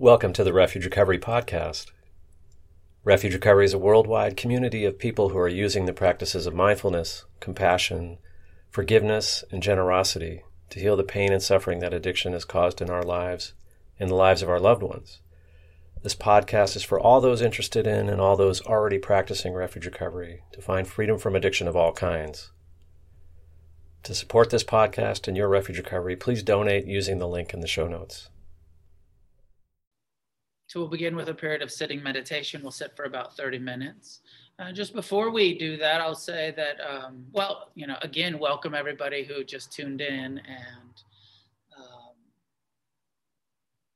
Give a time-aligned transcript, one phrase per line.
[0.00, 1.90] Welcome to the Refuge Recovery Podcast.
[3.04, 7.26] Refuge Recovery is a worldwide community of people who are using the practices of mindfulness,
[7.38, 8.16] compassion,
[8.70, 13.02] forgiveness, and generosity to heal the pain and suffering that addiction has caused in our
[13.02, 13.52] lives
[13.98, 15.20] and the lives of our loved ones.
[16.02, 20.44] This podcast is for all those interested in and all those already practicing refuge recovery
[20.52, 22.52] to find freedom from addiction of all kinds.
[24.04, 27.68] To support this podcast and your refuge recovery, please donate using the link in the
[27.68, 28.29] show notes.
[30.70, 32.62] So we'll begin with a period of sitting meditation.
[32.62, 34.20] We'll sit for about 30 minutes.
[34.56, 38.72] Uh, just before we do that, I'll say that, um, well, you know, again, welcome
[38.72, 40.38] everybody who just tuned in.
[40.38, 41.02] And,
[41.76, 42.14] um,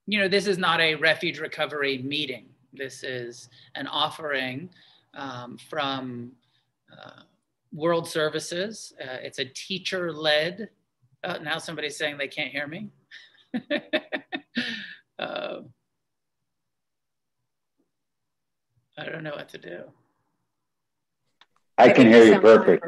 [0.08, 2.46] you know, this is not a refuge recovery meeting.
[2.72, 4.68] This is an offering
[5.16, 6.32] um, from
[6.92, 7.22] uh,
[7.72, 8.92] World Services.
[9.00, 10.70] Uh, it's a teacher led.
[11.22, 12.90] Uh, now somebody's saying they can't hear me.
[15.16, 15.60] Uh,
[18.96, 19.82] I don't know what to do.
[21.76, 22.86] I, I can hear you perfect.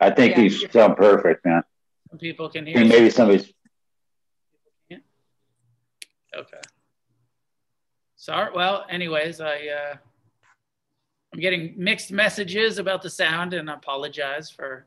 [0.00, 0.42] I think yeah.
[0.42, 1.62] you sound perfect, man.
[2.10, 2.78] Some people can hear.
[2.78, 3.52] And maybe somebody's.
[4.90, 6.60] Okay.
[8.16, 8.50] Sorry.
[8.54, 9.96] Well, anyways, I uh,
[11.32, 14.86] I'm getting mixed messages about the sound, and I apologize for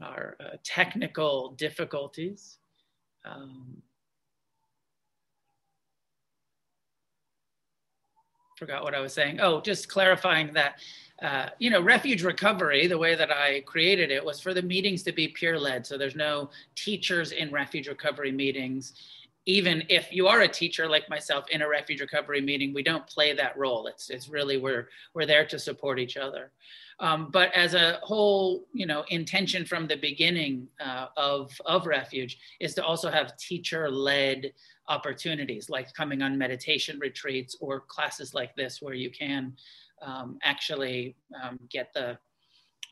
[0.00, 2.58] our uh, technical difficulties.
[3.24, 3.82] Um,
[8.64, 9.40] forgot what I was saying.
[9.40, 10.78] Oh, just clarifying that,
[11.22, 15.02] uh, you know, refuge recovery, the way that I created it was for the meetings
[15.02, 15.86] to be peer led.
[15.86, 18.94] So there's no teachers in refuge recovery meetings.
[19.44, 23.06] Even if you are a teacher like myself in a refuge recovery meeting, we don't
[23.06, 23.86] play that role.
[23.86, 26.50] It's, it's really, we're, we're there to support each other.
[27.00, 32.38] Um, but as a whole, you know, intention from the beginning uh, of, of refuge
[32.60, 34.54] is to also have teacher led
[34.88, 39.54] opportunities like coming on meditation retreats or classes like this where you can
[40.02, 42.18] um, actually um, get the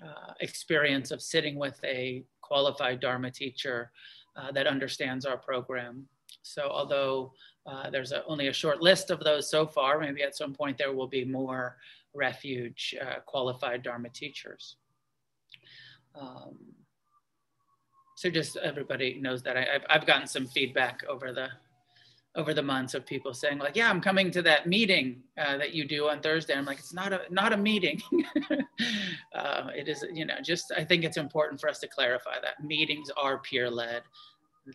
[0.03, 3.91] uh, experience of sitting with a qualified Dharma teacher
[4.37, 6.07] uh, that understands our program.
[6.43, 7.33] So although
[7.67, 10.79] uh, there's a, only a short list of those so far, maybe at some point
[10.79, 11.77] there will be more
[12.15, 14.77] refuge uh, qualified Dharma teachers.
[16.19, 16.57] Um,
[18.17, 21.49] so just everybody knows that I, have I've gotten some feedback over the
[22.35, 25.75] over the months of people saying like, yeah, I'm coming to that meeting uh, that
[25.75, 26.55] you do on Thursday.
[26.55, 28.01] I'm like, it's not a, not a meeting.
[29.35, 32.65] uh, it is, you know, just, I think it's important for us to clarify that
[32.65, 34.03] meetings are peer led.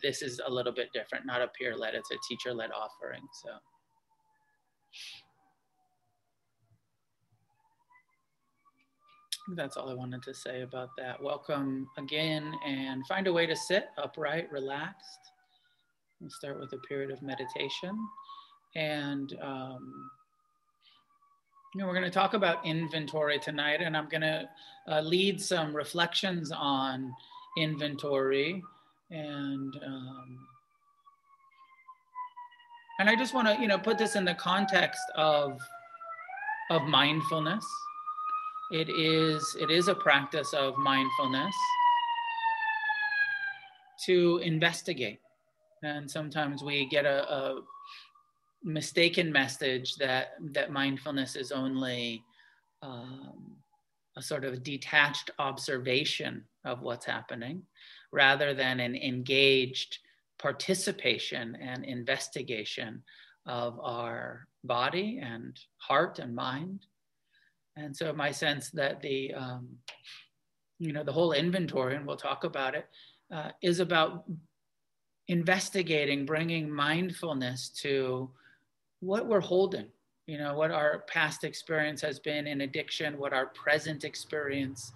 [0.02, 3.22] This is a little bit different, not a peer led, it's a teacher led offering.
[3.42, 3.50] So.
[9.56, 11.20] That's all I wanted to say about that.
[11.22, 15.32] Welcome again and find a way to sit upright, relaxed.
[16.20, 17.96] We'll start with a period of meditation.
[18.74, 20.10] And, um,
[21.74, 24.48] you know, we're going to talk about inventory tonight, and I'm going to
[24.90, 27.12] uh, lead some reflections on
[27.56, 28.64] inventory.
[29.10, 30.38] And, um,
[32.98, 35.60] and I just want to, you know, put this in the context of,
[36.70, 37.64] of mindfulness.
[38.72, 41.54] It is, it is a practice of mindfulness
[44.06, 45.20] to investigate
[45.82, 47.60] and sometimes we get a, a
[48.62, 52.22] mistaken message that that mindfulness is only
[52.82, 53.56] um,
[54.16, 57.62] a sort of detached observation of what's happening
[58.12, 59.98] rather than an engaged
[60.38, 63.02] participation and investigation
[63.46, 66.86] of our body and heart and mind.
[67.76, 69.68] And so my sense that the um,
[70.78, 72.86] you know the whole inventory and we'll talk about it
[73.32, 74.24] uh, is about
[75.28, 78.30] investigating, bringing mindfulness to
[79.00, 79.86] what we're holding,
[80.26, 84.92] you know, what our past experience has been in addiction, what our present experience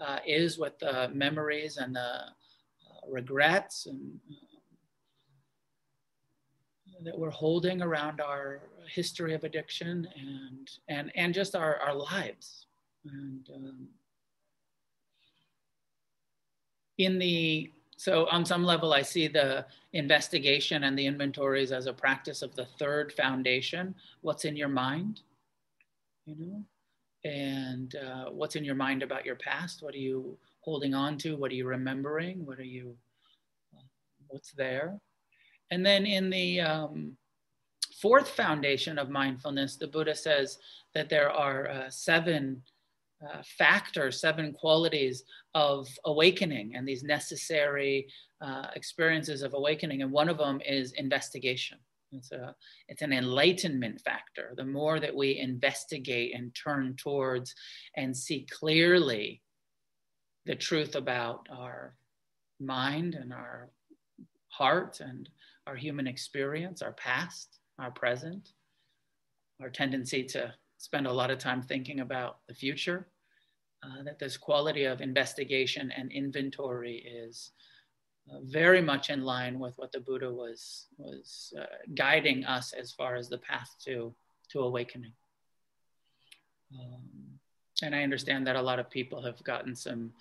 [0.00, 2.30] uh, is with the memories and the uh,
[3.08, 4.46] regrets and uh,
[7.04, 12.66] that we're holding around our history of addiction and and and just our, our lives.
[13.04, 13.88] And um,
[16.98, 17.72] in the
[18.02, 22.52] so on some level, I see the investigation and the inventories as a practice of
[22.56, 23.94] the third foundation.
[24.22, 25.20] What's in your mind?
[26.26, 26.64] You know,
[27.24, 29.84] and uh, what's in your mind about your past?
[29.84, 31.36] What are you holding on to?
[31.36, 32.44] What are you remembering?
[32.44, 32.96] What are you?
[34.26, 34.98] what's there?
[35.70, 37.16] And then in the um,
[38.00, 40.58] fourth foundation of mindfulness, the Buddha says
[40.92, 42.62] that there are uh, seven
[43.22, 45.24] uh, factors, seven qualities
[45.54, 48.08] of awakening and these necessary
[48.40, 50.02] uh, experiences of awakening.
[50.02, 51.78] And one of them is investigation.
[52.12, 52.54] It's, a,
[52.88, 54.52] it's an enlightenment factor.
[54.56, 57.54] The more that we investigate and turn towards
[57.96, 59.40] and see clearly
[60.44, 61.94] the truth about our
[62.60, 63.70] mind and our
[64.48, 65.28] heart and
[65.66, 68.50] our human experience, our past, our present,
[69.60, 73.06] our tendency to spend a lot of time thinking about the future,
[73.82, 77.50] uh, that this quality of investigation and inventory is
[78.30, 81.64] uh, very much in line with what the Buddha was was uh,
[81.94, 84.14] guiding us as far as the path to
[84.50, 85.12] to awakening.
[86.78, 87.38] Um,
[87.82, 90.12] and I understand that a lot of people have gotten some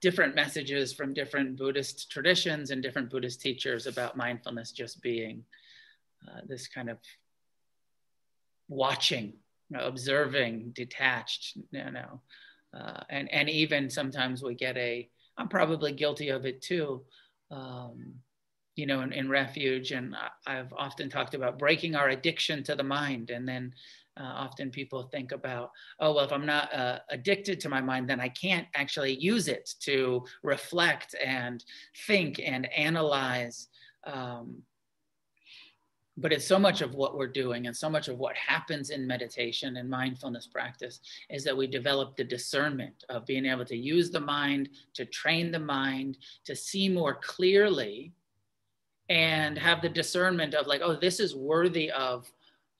[0.00, 5.44] different messages from different Buddhist traditions and different Buddhist teachers about mindfulness just being
[6.26, 6.98] uh, this kind of
[8.68, 9.34] watching,
[9.68, 12.20] you know, observing, detached, you know,
[12.74, 15.08] uh, and and even sometimes we get a.
[15.36, 17.02] I'm probably guilty of it too
[17.50, 18.14] um,
[18.76, 19.92] you know, in, in, refuge.
[19.92, 20.14] And
[20.46, 23.30] I've often talked about breaking our addiction to the mind.
[23.30, 23.74] And then
[24.18, 28.08] uh, often people think about, oh, well, if I'm not uh, addicted to my mind,
[28.08, 31.64] then I can't actually use it to reflect and
[32.06, 33.68] think and analyze.
[34.04, 34.62] Um,
[36.20, 39.06] but it's so much of what we're doing and so much of what happens in
[39.06, 44.10] meditation and mindfulness practice is that we develop the discernment of being able to use
[44.10, 48.12] the mind to train the mind to see more clearly
[49.08, 52.30] and have the discernment of like oh this is worthy of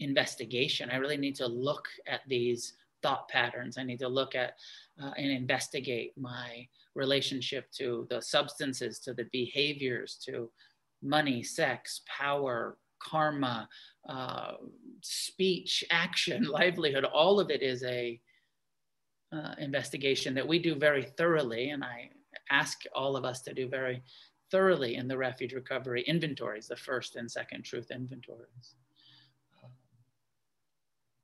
[0.01, 0.91] investigation.
[0.91, 3.79] I really need to look at these thought patterns.
[3.79, 4.55] I need to look at
[5.03, 10.51] uh, and investigate my relationship to the substances to the behaviors to
[11.03, 13.69] money sex power karma,
[14.09, 14.53] uh,
[15.03, 18.21] speech, action, livelihood, all of it is a
[19.33, 21.71] uh, investigation that we do very thoroughly.
[21.71, 22.11] And I
[22.51, 24.03] ask all of us to do very
[24.51, 28.75] thoroughly in the refuge recovery inventories, the first and second truth inventories.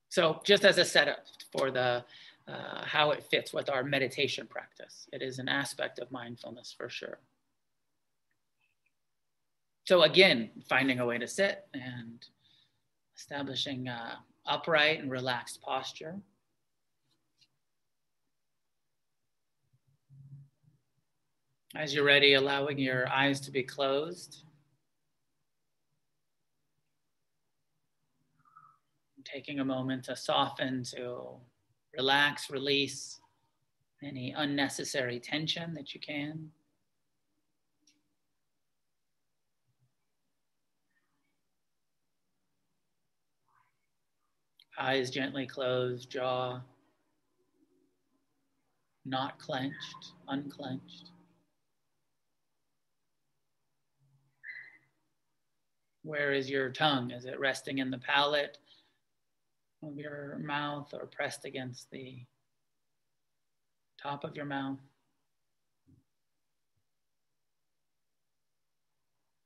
[0.08, 2.04] So just as a setup for the
[2.48, 6.88] uh, how it fits with our meditation practice, it is an aspect of mindfulness for
[6.88, 7.18] sure.
[9.86, 12.18] So again, finding a way to sit and
[13.16, 16.16] establishing uh, upright and relaxed posture.
[21.76, 24.42] As you're ready, allowing your eyes to be closed.
[29.24, 31.28] Taking a moment to soften, to
[31.96, 33.20] relax, release
[34.02, 36.50] any unnecessary tension that you can.
[44.78, 46.60] Eyes gently closed, jaw
[49.06, 51.10] not clenched, unclenched.
[56.02, 57.10] Where is your tongue?
[57.10, 58.58] Is it resting in the palate
[59.82, 62.18] of your mouth or pressed against the
[64.00, 64.78] top of your mouth?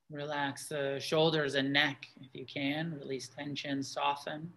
[0.09, 2.93] Relax the shoulders and neck if you can.
[2.99, 4.51] Release tension, soften.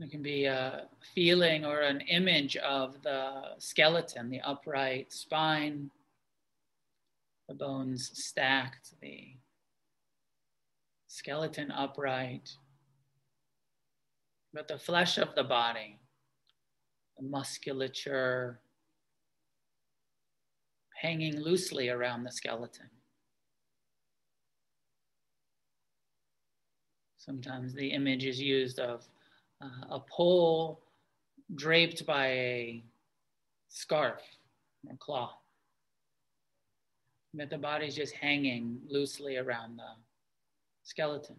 [0.00, 5.90] It can be a feeling or an image of the skeleton, the upright spine,
[7.48, 9.34] the bones stacked, the
[11.08, 12.52] skeleton upright,
[14.54, 15.98] but the flesh of the body,
[17.16, 18.60] the musculature
[20.94, 22.88] hanging loosely around the skeleton.
[27.16, 29.04] Sometimes the image is used of
[29.60, 30.80] uh, a pole
[31.54, 32.84] draped by a
[33.68, 34.20] scarf
[34.88, 35.38] or cloth.
[37.34, 39.90] But the body's just hanging loosely around the
[40.82, 41.36] skeleton.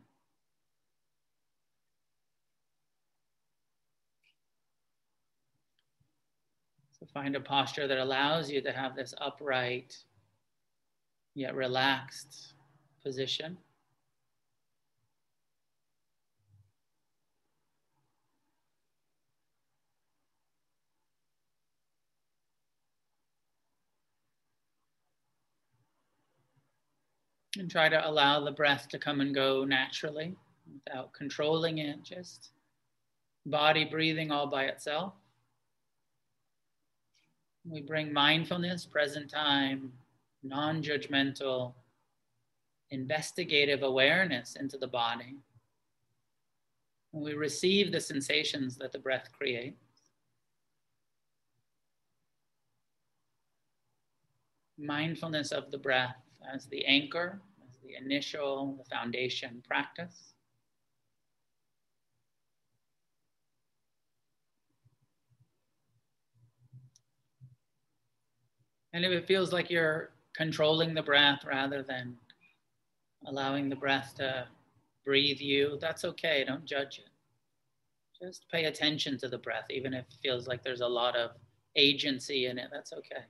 [7.00, 9.96] So find a posture that allows you to have this upright
[11.34, 12.54] yet relaxed
[13.04, 13.58] position.
[27.60, 30.34] And try to allow the breath to come and go naturally
[30.74, 32.52] without controlling it, just
[33.46, 35.12] body breathing all by itself.
[37.66, 39.92] We bring mindfulness, present time,
[40.42, 41.74] non judgmental,
[42.92, 45.36] investigative awareness into the body.
[47.14, 49.76] And we receive the sensations that the breath creates.
[54.78, 56.16] Mindfulness of the breath
[56.54, 57.42] as the anchor,
[57.90, 60.34] the initial, the foundation practice.
[68.94, 72.16] And if it feels like you're controlling the breath rather than
[73.28, 74.48] allowing the breath to
[75.06, 76.44] breathe you, that's okay.
[76.48, 77.10] Don't judge it.
[78.24, 81.32] Just pay attention to the breath, even if it feels like there's a lot of
[81.76, 82.70] agency in it.
[82.72, 83.24] That's okay.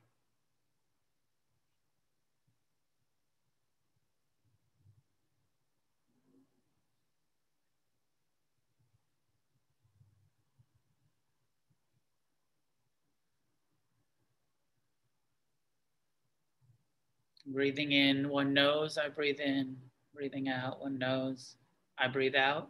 [17.52, 19.76] Breathing in one knows, I breathe in.
[20.14, 21.56] Breathing out one knows,
[21.98, 22.70] I breathe out.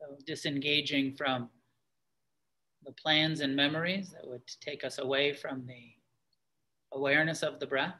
[0.00, 1.50] So disengaging from
[2.84, 5.92] the plans and memories that would take us away from the
[6.92, 7.94] awareness of the breath,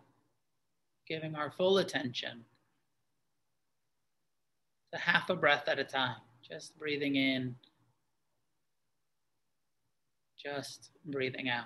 [1.07, 2.45] giving our full attention
[4.93, 6.17] to half a breath at a time,
[6.49, 7.55] just breathing in,
[10.43, 11.65] just breathing out.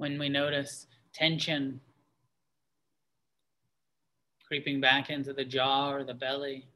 [0.00, 1.78] When we notice tension
[4.48, 6.66] creeping back into the jaw or the belly.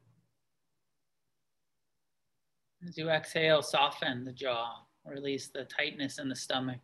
[2.87, 4.75] As you exhale, soften the jaw,
[5.07, 6.83] release the tightness in the stomach.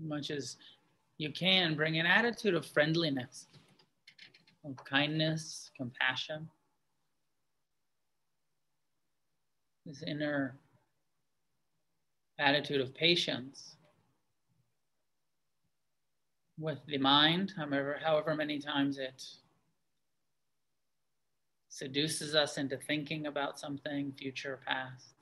[0.00, 0.56] Much as
[1.18, 3.46] you can, bring an attitude of friendliness,
[4.64, 6.48] of kindness, compassion.
[9.86, 10.56] This inner
[12.38, 13.76] attitude of patience
[16.58, 19.22] with the mind, however, however many times it
[21.68, 25.13] seduces us into thinking about something, future, past.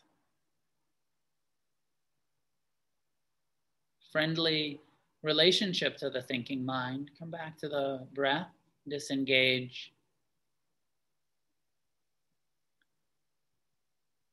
[4.13, 4.81] Friendly
[5.23, 7.11] relationship to the thinking mind.
[7.19, 8.49] Come back to the breath,
[8.89, 9.93] disengage.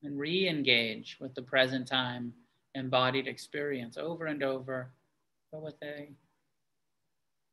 [0.04, 2.34] And re engage with the present time
[2.76, 4.92] embodied experience over and over,
[5.52, 6.10] but with a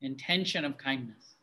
[0.00, 1.36] intention of kindness.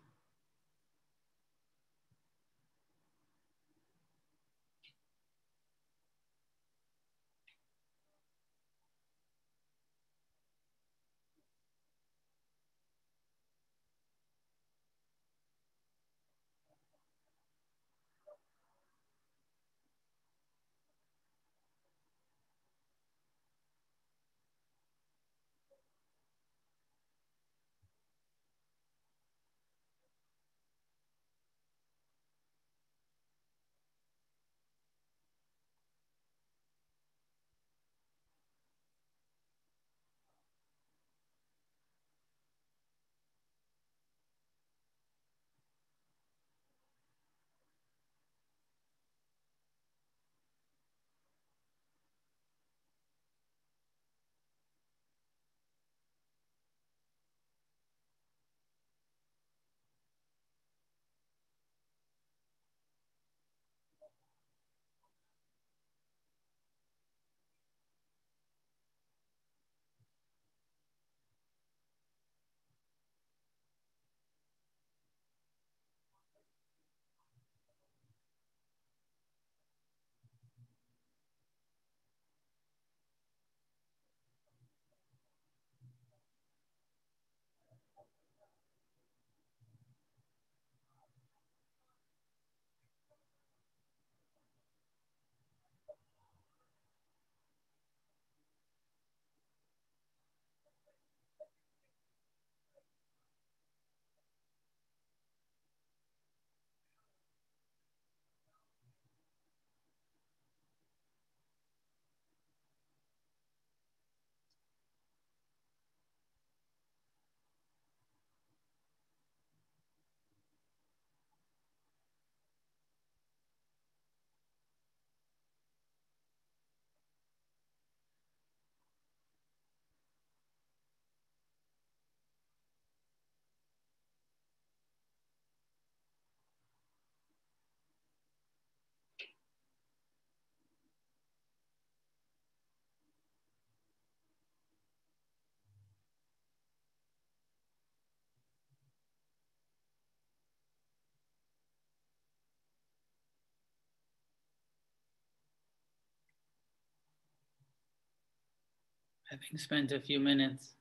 [159.33, 160.75] Having spent a few minutes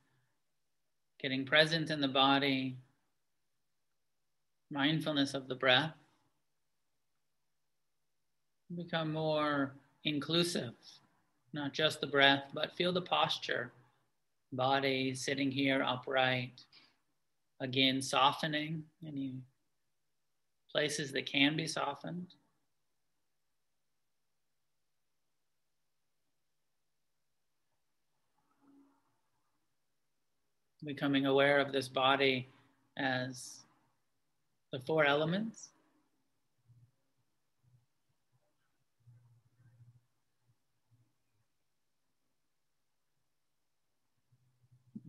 [1.19, 2.77] getting present in the body,
[4.69, 5.95] mindfulness of the breath,
[8.75, 10.75] become more inclusive,
[11.53, 13.71] not just the breath, but feel the posture,
[14.51, 16.63] body sitting here upright,
[17.59, 19.33] again, softening any
[20.71, 22.35] places that can be softened.
[30.85, 32.47] Becoming aware of this body
[32.97, 33.61] as
[34.71, 35.69] the four elements.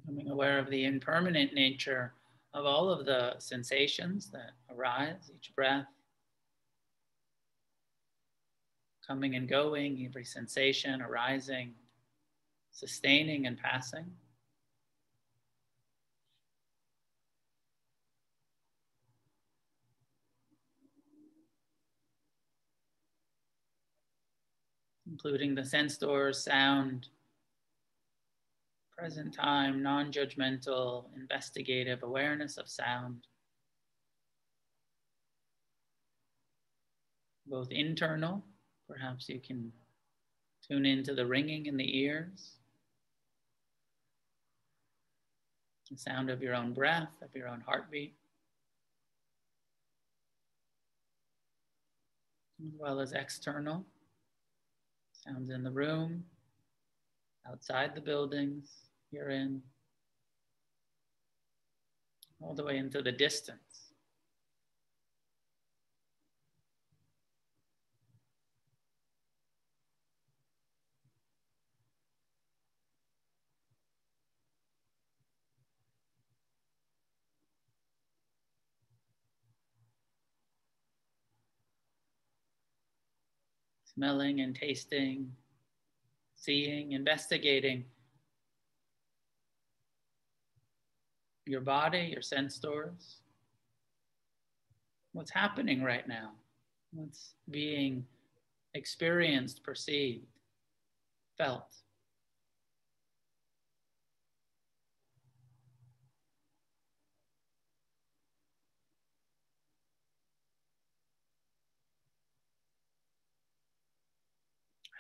[0.01, 2.13] Becoming aware of the impermanent nature
[2.53, 5.87] of all of the sensations that arise, each breath,
[9.07, 11.75] coming and going, every sensation arising,
[12.71, 14.07] sustaining and passing.
[25.15, 27.07] Including the sense doors, sound,
[28.99, 33.29] present time, non judgmental, investigative awareness of sound.
[37.47, 38.43] Both internal,
[38.89, 39.71] perhaps you can
[40.69, 42.57] tune into the ringing in the ears,
[45.93, 48.17] the sound of your own breath, of your own heartbeat.
[52.67, 53.85] As well as external,
[55.25, 56.23] Sounds in the room,
[57.51, 59.63] outside the buildings you're in,
[62.43, 63.64] all the way into the distance.
[83.95, 85.31] Smelling and tasting,
[86.37, 87.85] seeing, investigating
[91.47, 93.19] your body, your sense doors.
[95.13, 96.33] What's happening right now?
[96.93, 98.05] What's being
[98.75, 100.27] experienced, perceived,
[101.39, 101.77] felt?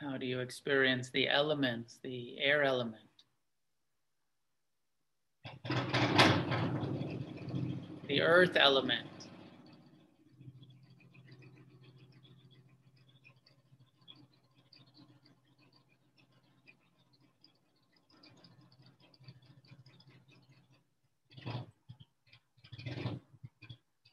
[0.04, 3.00] How do you experience the elements, the air element?
[8.06, 9.08] The earth element.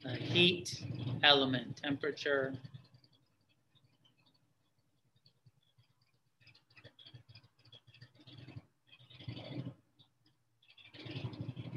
[0.02, 0.84] The heat
[1.22, 2.54] element, temperature,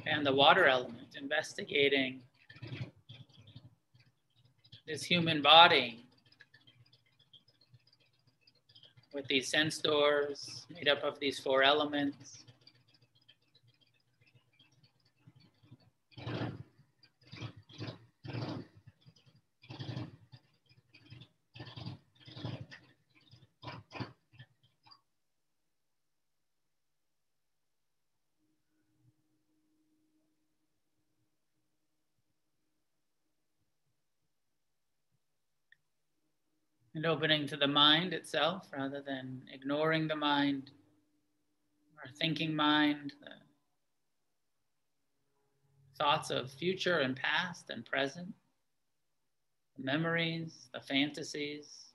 [0.06, 2.22] and the water element, investigating
[4.88, 6.06] this human body
[9.14, 12.45] with these sense doors made up of these four elements.
[36.96, 40.72] And opening to the mind itself rather than ignoring the mind,
[41.98, 43.32] our thinking mind, the
[46.00, 48.34] thoughts of future and past and present,
[49.78, 51.88] the memories, the fantasies,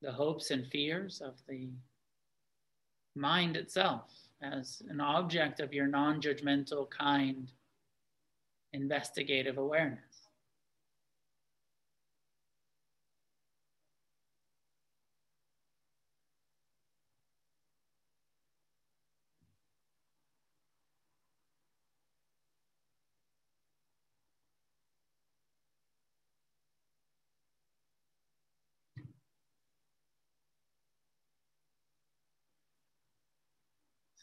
[0.00, 1.68] the hopes and fears of the
[3.14, 4.10] mind itself
[4.42, 7.50] as an object of your non judgmental, kind,
[8.72, 10.03] investigative awareness.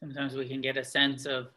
[0.02, 1.52] Sometimes we can get a sense of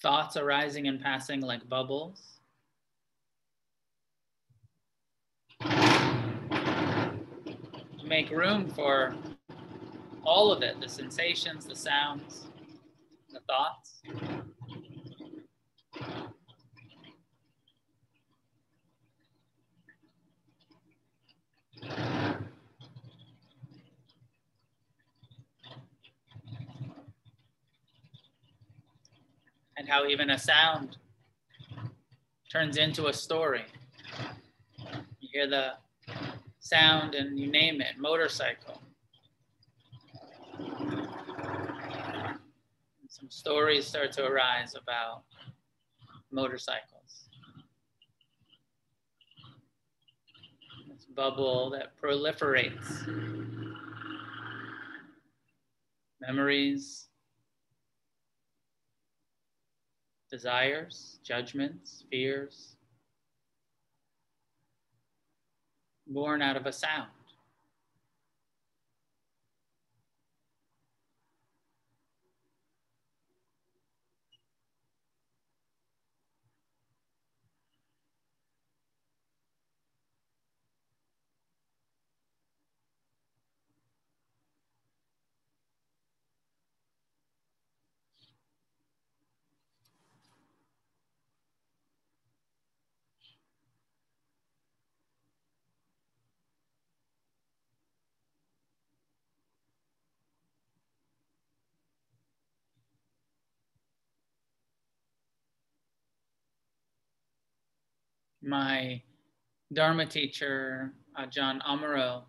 [0.00, 2.38] thoughts arising and passing like bubbles.
[8.04, 9.16] Make room for
[10.22, 12.46] all of it the sensations, the sounds,
[13.30, 14.00] the thoughts.
[29.84, 30.96] And how even a sound
[32.50, 33.66] turns into a story.
[35.20, 35.72] You hear the
[36.58, 38.80] sound and you name it motorcycle.
[40.58, 40.70] And
[43.08, 45.24] some stories start to arise about
[46.30, 47.28] motorcycles.
[50.88, 53.06] This bubble that proliferates.
[56.22, 57.10] Memories,
[60.34, 62.74] desires, judgments, fears,
[66.08, 67.13] born out of a sound.
[108.46, 109.00] My
[109.72, 112.24] Dharma teacher, uh, Ajahn Amaro,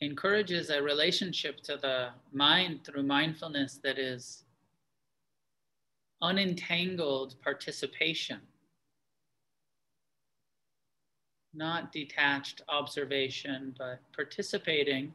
[0.00, 4.44] encourages a relationship to the mind through mindfulness that is
[6.22, 8.38] unentangled participation,
[11.52, 15.12] not detached observation, but participating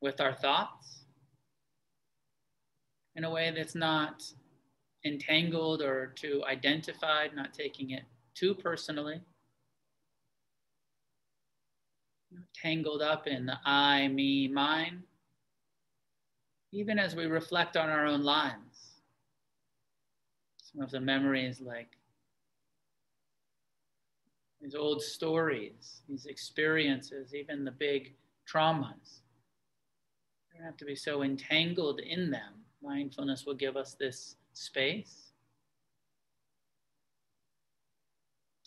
[0.00, 1.04] with our thoughts
[3.16, 4.22] in a way that's not
[5.04, 8.04] entangled or too identified, not taking it
[8.36, 9.20] too personally,
[12.54, 15.02] tangled up in the I, me, mine,
[16.72, 19.00] even as we reflect on our own lives.
[20.62, 21.88] Some of the memories, like
[24.60, 28.14] these old stories, these experiences, even the big
[28.46, 29.20] traumas.
[30.52, 32.52] We don't have to be so entangled in them.
[32.82, 35.25] Mindfulness will give us this space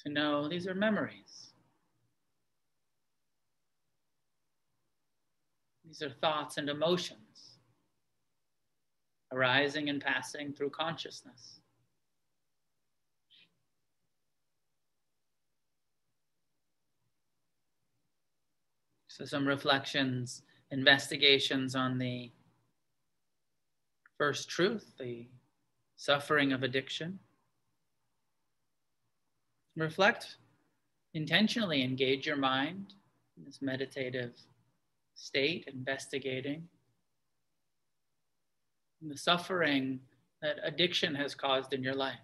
[0.03, 1.51] to know these are memories.
[5.85, 7.57] These are thoughts and emotions
[9.31, 11.59] arising and passing through consciousness.
[19.07, 22.31] So, some reflections, investigations on the
[24.17, 25.27] first truth, the
[25.95, 27.19] suffering of addiction
[29.79, 30.37] reflect,
[31.13, 32.93] intentionally engage your mind
[33.37, 34.33] in this meditative
[35.15, 36.67] state, investigating
[39.01, 39.99] the suffering
[40.41, 42.19] that addiction has caused in your life.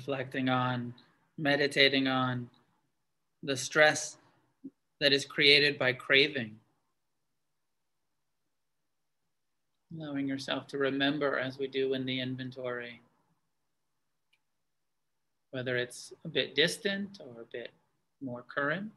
[0.00, 0.94] Reflecting on,
[1.36, 2.48] meditating on
[3.42, 4.16] the stress
[4.98, 6.56] that is created by craving.
[9.94, 13.02] Allowing yourself to remember, as we do in the inventory,
[15.50, 17.70] whether it's a bit distant or a bit
[18.22, 18.92] more current.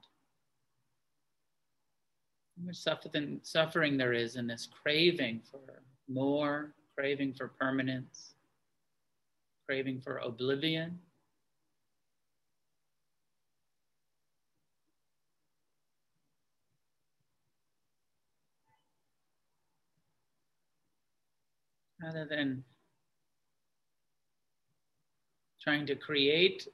[2.57, 8.32] How much suffering, suffering there is in this craving for more, craving for permanence
[9.73, 10.99] craving for oblivion.
[22.03, 22.63] Rather than
[25.59, 26.67] trying to create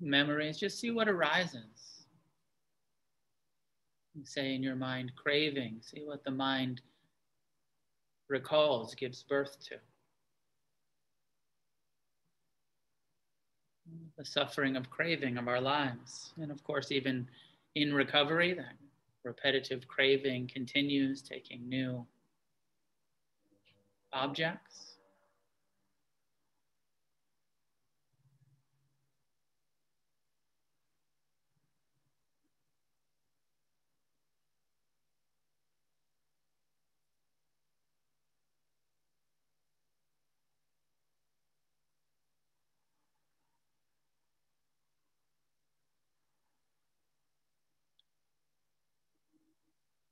[0.00, 2.04] memories, just see what arises.
[4.16, 6.80] You say in your mind, craving, see what the mind
[8.28, 9.76] recalls, gives birth to.
[14.20, 16.34] The suffering of craving of our lives.
[16.38, 17.26] And of course, even
[17.74, 18.74] in recovery, that
[19.24, 22.04] repetitive craving continues, taking new
[24.12, 24.89] objects.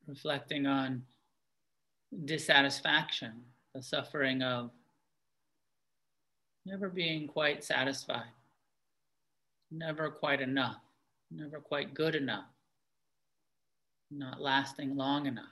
[0.09, 1.03] Reflecting on
[2.25, 3.33] dissatisfaction,
[3.75, 4.71] the suffering of
[6.65, 8.33] never being quite satisfied,
[9.71, 10.81] never quite enough,
[11.31, 12.47] never quite good enough,
[14.11, 15.45] not lasting long enough.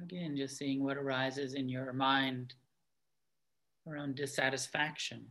[0.00, 2.54] Again, just seeing what arises in your mind
[3.88, 5.26] around dissatisfaction.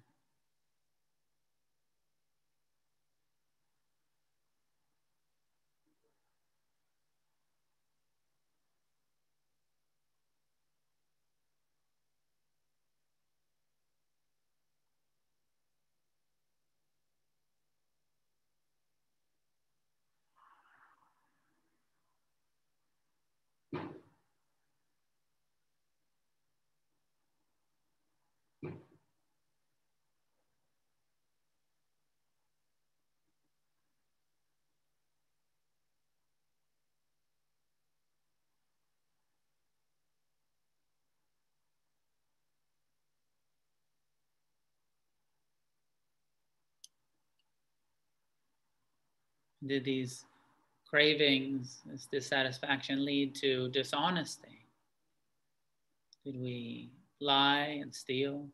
[49.67, 50.25] Did these
[50.89, 54.65] cravings, this dissatisfaction lead to dishonesty?
[56.23, 58.47] Did we lie and steal,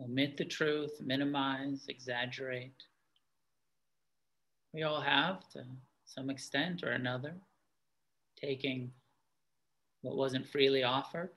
[0.00, 2.82] omit the truth, minimize, exaggerate?
[4.74, 5.64] We all have to
[6.04, 7.34] some extent or another,
[8.36, 8.90] taking
[10.02, 11.30] what wasn't freely offered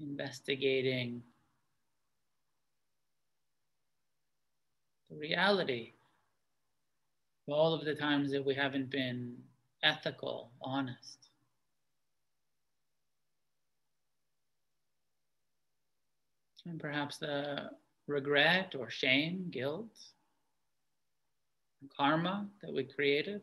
[0.00, 1.22] investigating
[5.10, 5.92] the reality
[7.46, 9.36] of all of the times that we haven't been
[9.82, 11.30] ethical, honest.
[16.66, 17.70] And perhaps the
[18.06, 19.88] regret or shame, guilt,
[21.96, 23.42] karma that we created.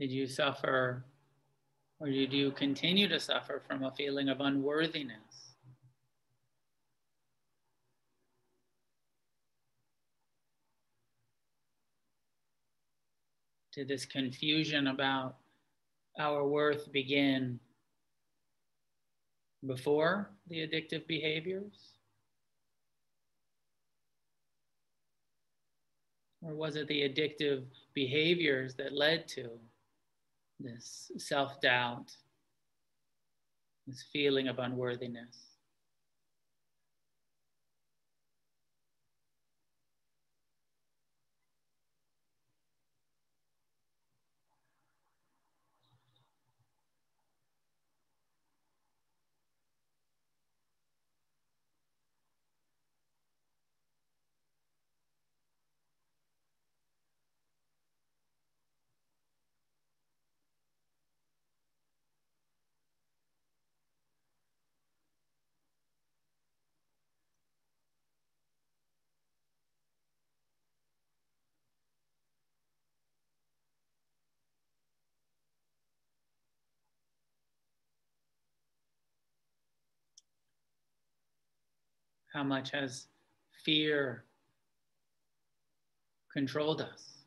[0.00, 1.04] Did you suffer
[1.98, 5.56] or did you continue to suffer from a feeling of unworthiness?
[13.74, 15.36] Did this confusion about
[16.18, 17.60] our worth begin
[19.66, 21.98] before the addictive behaviors?
[26.40, 29.50] Or was it the addictive behaviors that led to
[30.62, 32.10] this self doubt,
[33.86, 35.49] this feeling of unworthiness.
[82.32, 83.08] How much has
[83.64, 84.24] fear
[86.32, 87.24] controlled us?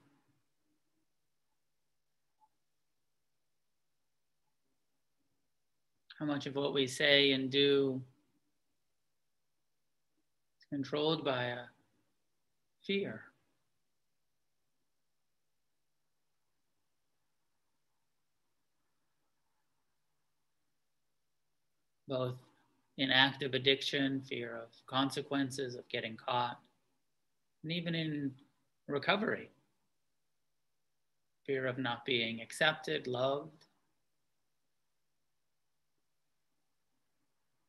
[6.17, 8.01] How much of what we say and do
[10.57, 11.59] is controlled by a
[12.85, 13.23] fear?
[22.07, 22.35] both
[22.97, 26.59] in active addiction, fear of consequences of getting caught,
[27.63, 28.31] and even in
[28.87, 29.49] recovery,
[31.45, 33.65] fear of not being accepted, loved,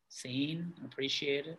[0.08, 1.58] seen, appreciated.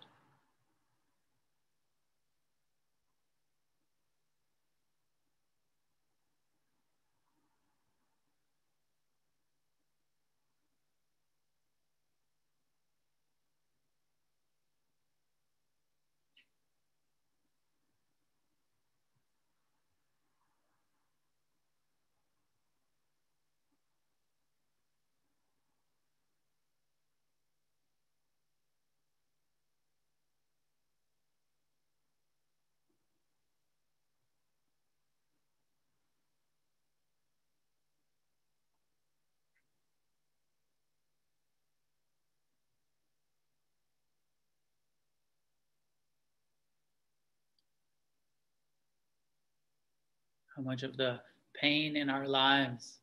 [50.56, 51.20] How much of the
[51.54, 53.00] pain in our lives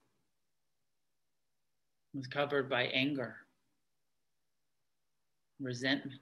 [2.14, 3.36] was covered by anger,
[5.60, 6.20] resentment.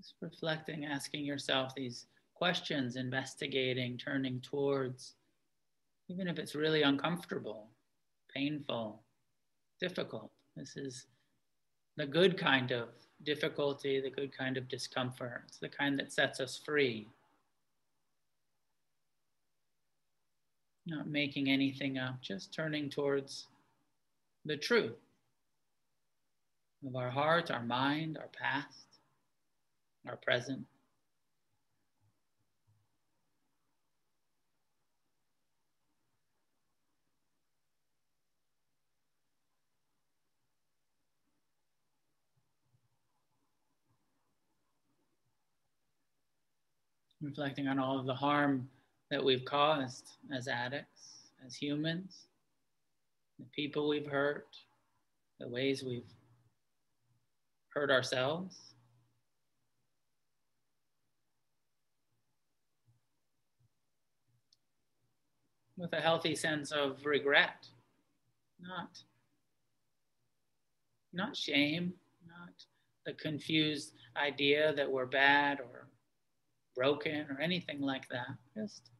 [0.00, 2.06] Just reflecting, asking yourself these
[2.38, 5.14] questions, investigating, turning towards,
[6.08, 7.66] even if it's really uncomfortable,
[8.32, 9.02] painful,
[9.80, 10.30] difficult.
[10.56, 11.06] This is
[11.96, 12.90] the good kind of
[13.24, 15.42] difficulty, the good kind of discomfort.
[15.48, 17.08] It's the kind that sets us free.
[20.86, 23.48] Not making anything up, just turning towards
[24.44, 24.96] the truth
[26.86, 28.86] of our heart, our mind, our past,
[30.08, 30.64] our present.
[47.20, 48.68] Reflecting on all of the harm
[49.10, 52.26] that we've caused as addicts, as humans,
[53.38, 54.48] the people we've hurt,
[55.40, 56.10] the ways we've
[57.70, 58.74] hurt ourselves.
[65.76, 67.68] With a healthy sense of regret,
[68.60, 68.98] not,
[71.12, 71.92] not shame,
[72.26, 72.52] not
[73.06, 75.87] the confused idea that we're bad or
[76.78, 78.28] broken or anything like that.
[78.56, 78.90] Just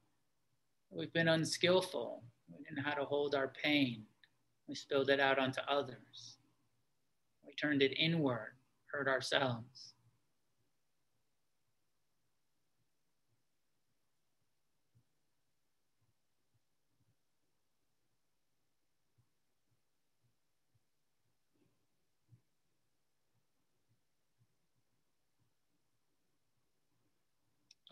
[0.91, 2.25] we've been unskillful.
[2.51, 4.03] We didn't know how to hold our pain.
[4.67, 6.39] We spilled it out onto others.
[7.47, 8.55] We turned it inward,
[8.91, 9.95] hurt ourselves.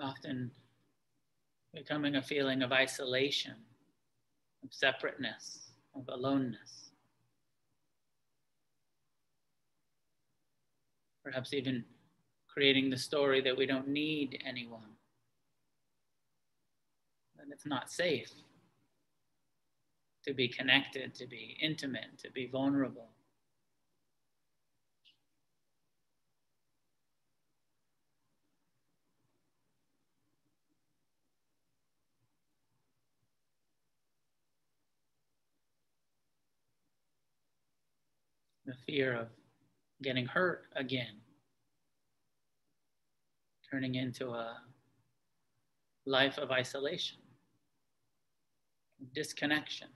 [0.01, 0.51] Often
[1.75, 3.55] becoming a feeling of isolation,
[4.65, 6.91] of separateness, of aloneness.
[11.25, 11.85] Perhaps even
[12.49, 14.97] creating the story that we don't need anyone,
[17.37, 18.31] that it's not safe
[20.25, 23.09] to be connected, to be intimate, to be vulnerable.
[38.87, 39.29] Fear of
[40.03, 41.21] getting hurt again,
[43.71, 44.59] turning into a
[46.05, 47.19] life of isolation,
[49.15, 49.89] disconnection.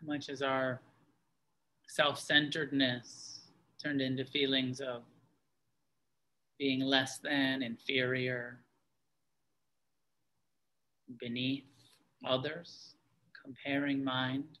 [0.00, 0.80] How much is our
[1.88, 3.40] self centeredness
[3.82, 5.02] turned into feelings of
[6.58, 8.60] being less than, inferior,
[11.18, 11.64] beneath
[12.24, 12.94] others,
[13.42, 14.58] comparing mind?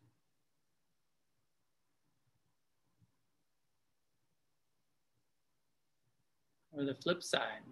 [6.72, 7.62] Or the flip side,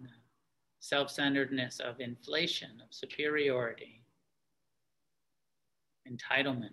[0.79, 4.03] self centeredness of inflation, of superiority,
[6.09, 6.71] entitlement.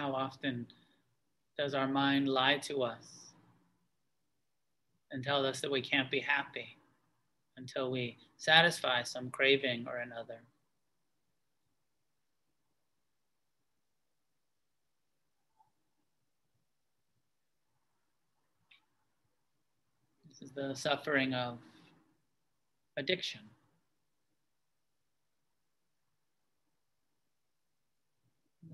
[0.00, 0.66] How often
[1.58, 3.34] does our mind lie to us
[5.10, 6.78] and tell us that we can't be happy
[7.58, 10.40] until we satisfy some craving or another?
[20.26, 21.58] This is the suffering of
[22.96, 23.42] addiction.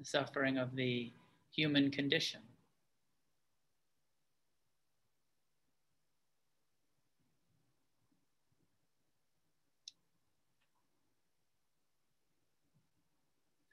[0.06, 1.12] Suffering of the
[1.50, 2.40] human condition.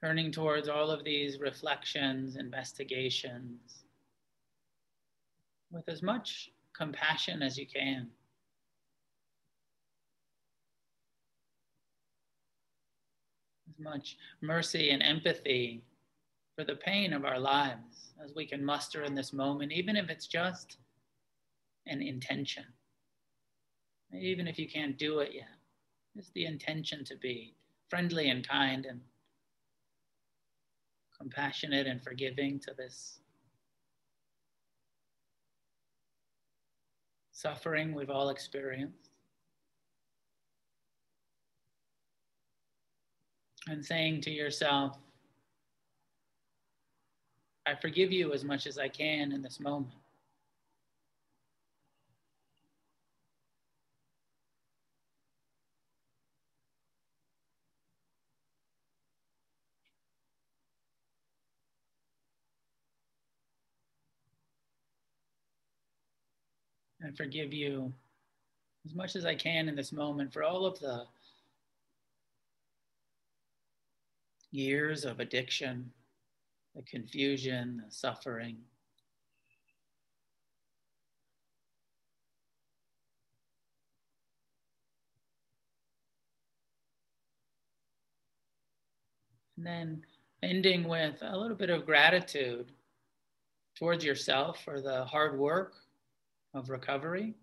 [0.02, 3.84] Turning towards all of these reflections, investigations,
[5.70, 8.08] with as much compassion as you can.
[13.70, 15.82] As much mercy and empathy
[16.54, 20.08] for the pain of our lives as we can muster in this moment, even if
[20.08, 20.76] it's just
[21.86, 22.64] an intention.
[24.12, 25.48] Even if you can't do it yet,
[26.14, 27.54] it's the intention to be
[27.90, 29.00] friendly and kind and
[31.18, 33.18] compassionate and forgiving to this
[37.32, 39.10] suffering we've all experienced.
[43.66, 44.98] And saying to yourself,
[47.66, 49.94] I forgive you as much as I can in this moment.
[67.04, 67.92] I forgive you
[68.86, 71.04] as much as I can in this moment for all of the
[74.52, 75.92] years of addiction,
[76.74, 78.56] the confusion, the suffering.
[89.56, 90.02] And then
[90.42, 92.72] ending with a little bit of gratitude
[93.76, 95.74] towards yourself for the hard work
[96.54, 97.34] of recovery,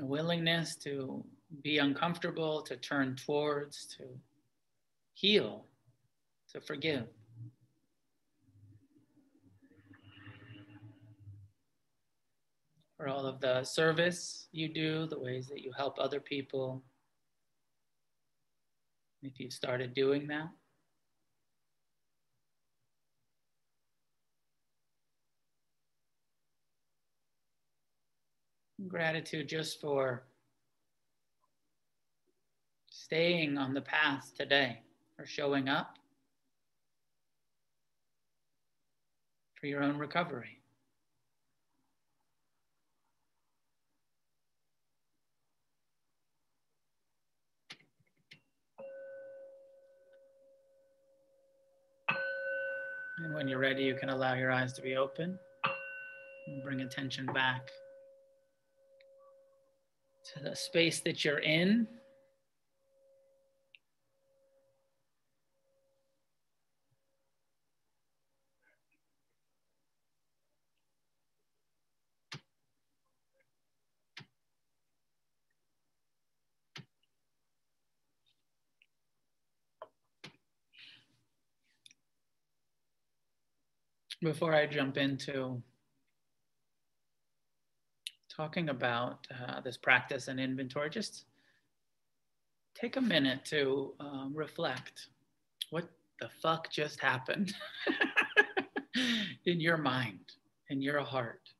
[0.00, 1.24] a willingness to
[1.62, 4.04] be uncomfortable, to turn towards, to
[5.14, 5.64] heal,
[6.52, 7.06] to forgive.
[12.96, 16.82] For all of the service you do, the ways that you help other people,
[19.22, 20.48] if you've started doing that.
[28.86, 30.24] Gratitude just for
[32.90, 34.83] staying on the path today
[35.16, 35.98] for showing up,
[39.60, 40.58] for your own recovery.
[53.18, 55.38] And when you're ready, you can allow your eyes to be open
[56.46, 57.70] and bring attention back
[60.34, 61.86] to the space that you're in.
[84.24, 85.62] before I jump into
[88.34, 91.26] talking about uh, this practice and inventory, just
[92.74, 95.08] take a minute to um, reflect
[95.70, 95.88] what
[96.20, 97.52] the fuck just happened
[99.44, 100.32] in your mind,
[100.70, 101.50] in your heart.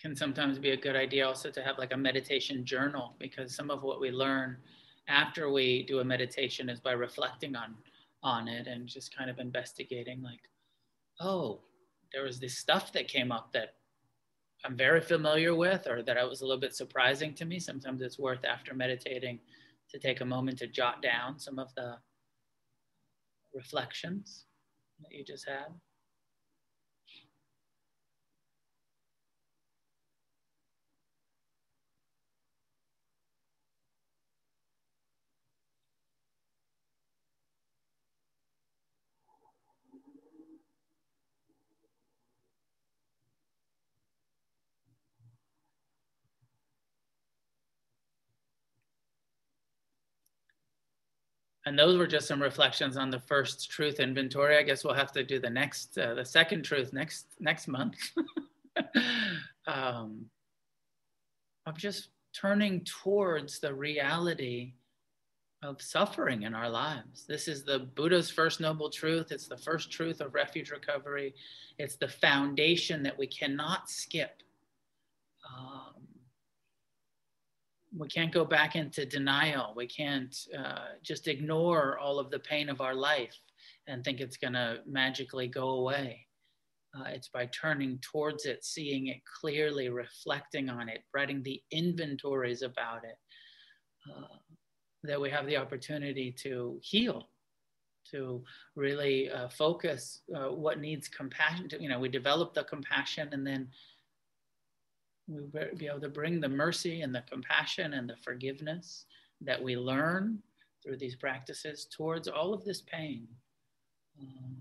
[0.00, 3.70] Can sometimes be a good idea also to have like a meditation journal because some
[3.70, 4.56] of what we learn
[5.08, 7.74] after we do a meditation is by reflecting on
[8.22, 10.48] on it and just kind of investigating like
[11.20, 11.60] oh
[12.12, 13.74] there was this stuff that came up that
[14.64, 17.58] i'm very familiar with or that i was a little bit surprising to me.
[17.58, 19.40] Sometimes it's worth after meditating
[19.90, 21.96] to take a moment to jot down some of the
[23.54, 24.46] reflections
[25.00, 25.66] that you just had
[51.66, 54.56] and those were just some reflections on the first truth inventory.
[54.56, 57.98] I guess we'll have to do the next, uh, the second truth next next month.
[59.66, 60.26] um,
[61.66, 64.72] of just turning towards the reality
[65.62, 67.24] of suffering in our lives.
[67.28, 69.30] This is the Buddha's first noble truth.
[69.30, 71.34] It's the first truth of refuge recovery.
[71.78, 74.42] It's the foundation that we cannot skip.
[75.56, 75.91] Um,
[77.96, 79.74] we can't go back into denial.
[79.76, 83.36] We can't uh, just ignore all of the pain of our life
[83.86, 86.26] and think it's going to magically go away.
[86.96, 92.62] Uh, it's by turning towards it, seeing it clearly, reflecting on it, writing the inventories
[92.62, 93.16] about it,
[94.10, 94.36] uh,
[95.02, 97.28] that we have the opportunity to heal,
[98.10, 98.42] to
[98.76, 101.68] really uh, focus uh, what needs compassion.
[101.70, 103.68] To, you know, we develop the compassion and then
[105.32, 109.06] we be able to bring the mercy and the compassion and the forgiveness
[109.40, 110.38] that we learn
[110.82, 113.26] through these practices towards all of this pain,
[114.20, 114.56] um,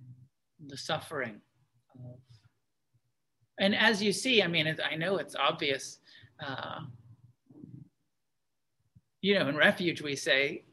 [0.68, 1.42] the suffering.
[1.96, 2.20] Of,
[3.60, 6.00] and as you see, I mean, I know it's obvious.
[6.44, 6.82] Uh,
[9.22, 10.64] you know, in refuge, we say,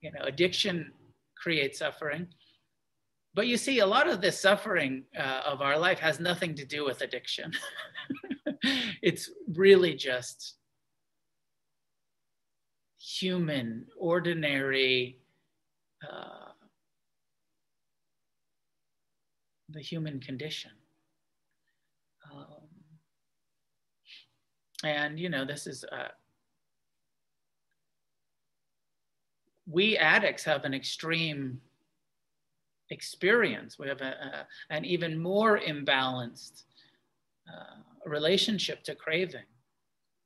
[0.00, 0.92] you know, addiction
[1.36, 2.28] creates suffering.
[3.34, 6.64] But you see, a lot of this suffering uh, of our life has nothing to
[6.64, 7.52] do with addiction.
[9.02, 10.54] it's really just
[12.98, 15.18] human, ordinary,
[16.08, 16.52] uh,
[19.70, 20.72] the human condition.
[22.32, 22.46] Um,
[24.84, 26.08] and, you know, this is, uh,
[29.66, 31.60] we addicts have an extreme
[32.90, 33.78] experience.
[33.78, 36.64] We have a, a, an even more imbalanced
[37.48, 39.46] uh, relationship to craving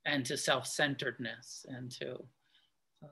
[0.05, 2.11] and to self-centeredness and to
[3.03, 3.09] um,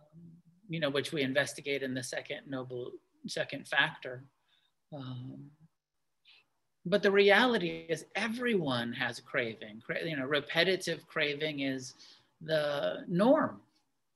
[0.70, 2.92] you know which we investigate in the second noble
[3.28, 4.24] second factor.
[4.94, 5.52] Um,
[6.86, 9.82] but the reality is everyone has craving.
[10.04, 11.94] You know repetitive craving is
[12.42, 13.62] the norm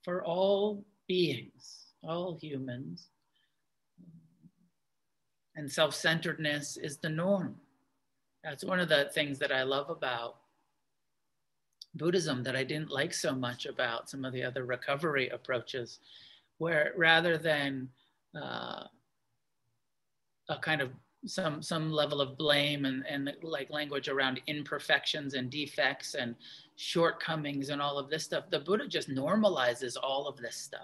[0.04, 3.10] for all beings all humans.
[5.56, 7.56] And self-centeredness is the norm.
[8.44, 10.38] That's one of the things that I love about
[11.96, 16.00] Buddhism that I didn't like so much about some of the other recovery approaches,
[16.58, 17.90] where rather than
[18.36, 18.84] uh,
[20.50, 20.92] a kind of
[21.26, 26.36] some some level of blame and, and like language around imperfections and defects and
[26.76, 30.82] shortcomings and all of this stuff, the Buddha just normalizes all of this stuff.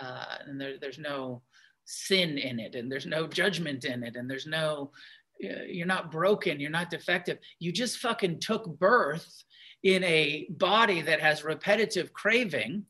[0.00, 1.42] Uh, and there, there's no
[1.84, 4.90] sin in it, and there's no judgment in it, and there's no
[5.38, 7.38] you're not broken, you're not defective.
[7.58, 9.44] You just fucking took birth
[9.82, 12.84] in a body that has repetitive craving.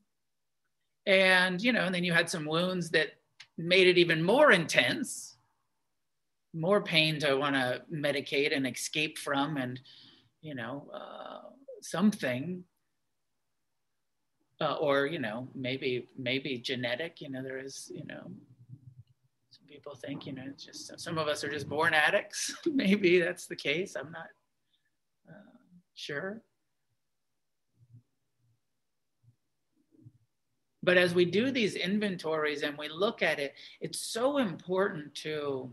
[1.07, 3.09] And, you know, and then you had some wounds that
[3.59, 5.36] made it even more intense,
[6.55, 9.80] more pain to want to medicate and escape from, and,
[10.40, 11.49] you know, uh,
[11.82, 12.64] something.
[14.61, 18.30] Uh, or you know maybe maybe genetic you know there is you know
[19.75, 22.55] people think, you know, it's just some of us are just born addicts.
[22.72, 23.97] Maybe that's the case.
[23.97, 24.29] I'm not
[25.29, 25.57] uh,
[25.97, 26.43] sure.
[30.81, 35.72] But as we do these inventories and we look at it, it's so important to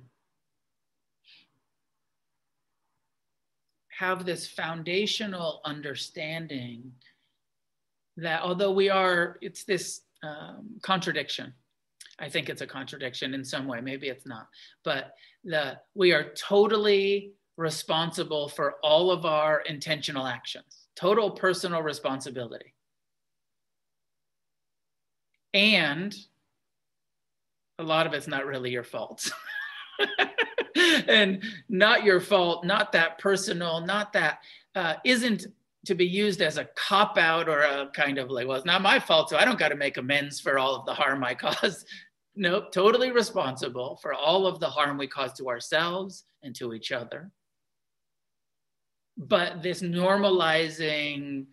[3.99, 6.91] have this foundational understanding
[8.18, 11.54] that although we are, it's this um, contradiction
[12.22, 13.82] I think it's a contradiction in some way.
[13.82, 14.47] Maybe it's not.
[14.84, 20.88] But the we are totally responsible for all of our intentional actions.
[20.95, 22.74] Total personal responsibility.
[25.53, 26.15] And
[27.80, 29.32] a lot of it's not really your fault.
[31.07, 34.39] and not your fault, not that personal, not that
[34.76, 35.47] uh, not
[35.86, 38.82] to be used as a cop out or a kind of like, well, it's not
[38.82, 41.34] my fault, so I don't got to make amends for all of the harm I
[41.36, 41.88] caused.
[42.36, 46.92] Nope, totally responsible for all of the harm we cause to ourselves and to each
[46.92, 47.32] other.
[49.18, 51.46] But this normalizing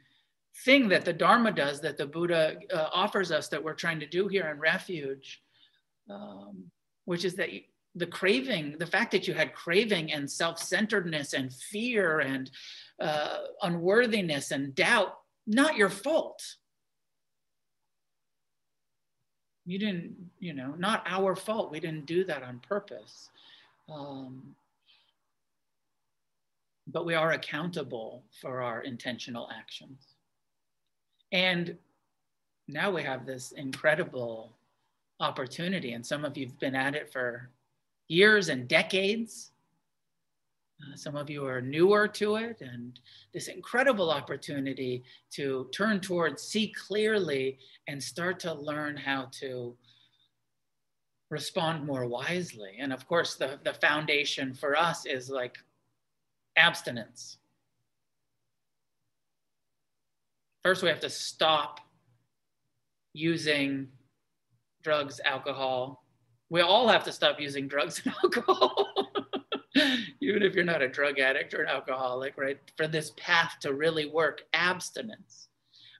[0.64, 4.07] thing that the Dharma does, that the Buddha uh, offers us, that we're trying to
[4.07, 5.43] do here in refuge,
[6.09, 6.64] um,
[7.05, 7.51] which is that
[7.95, 12.51] the craving, the fact that you had craving and self centeredness and fear and
[13.01, 15.14] uh, unworthiness and doubt,
[15.47, 16.43] not your fault.
[19.68, 21.70] You didn't, you know, not our fault.
[21.70, 23.28] We didn't do that on purpose.
[23.86, 24.54] Um,
[26.86, 30.14] but we are accountable for our intentional actions.
[31.32, 31.76] And
[32.66, 34.56] now we have this incredible
[35.20, 37.50] opportunity, and some of you have been at it for
[38.08, 39.50] years and decades.
[40.81, 43.01] Uh, some of you are newer to it, and
[43.35, 47.59] this incredible opportunity to turn towards, see clearly,
[47.89, 49.76] and start to learn how to
[51.31, 52.76] respond more wisely.
[52.79, 55.59] And of course, the, the foundation for us is like
[56.57, 57.39] abstinence.
[60.62, 61.81] First, we have to stop
[63.14, 63.89] using
[64.83, 66.05] drugs, alcohol.
[66.51, 68.89] We all have to stop using drugs and alcohol,
[70.29, 72.59] even if you're not a drug addict or an alcoholic, right?
[72.76, 75.49] For this path to really work, abstinence.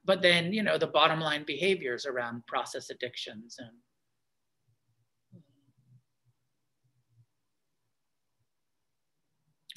[0.05, 3.71] But then, you know, the bottom line behaviors around process addictions and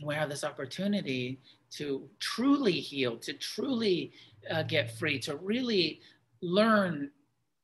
[0.03, 1.39] we have this opportunity
[1.71, 4.11] to truly heal, to truly
[4.49, 6.01] uh, get free, to really
[6.41, 7.11] learn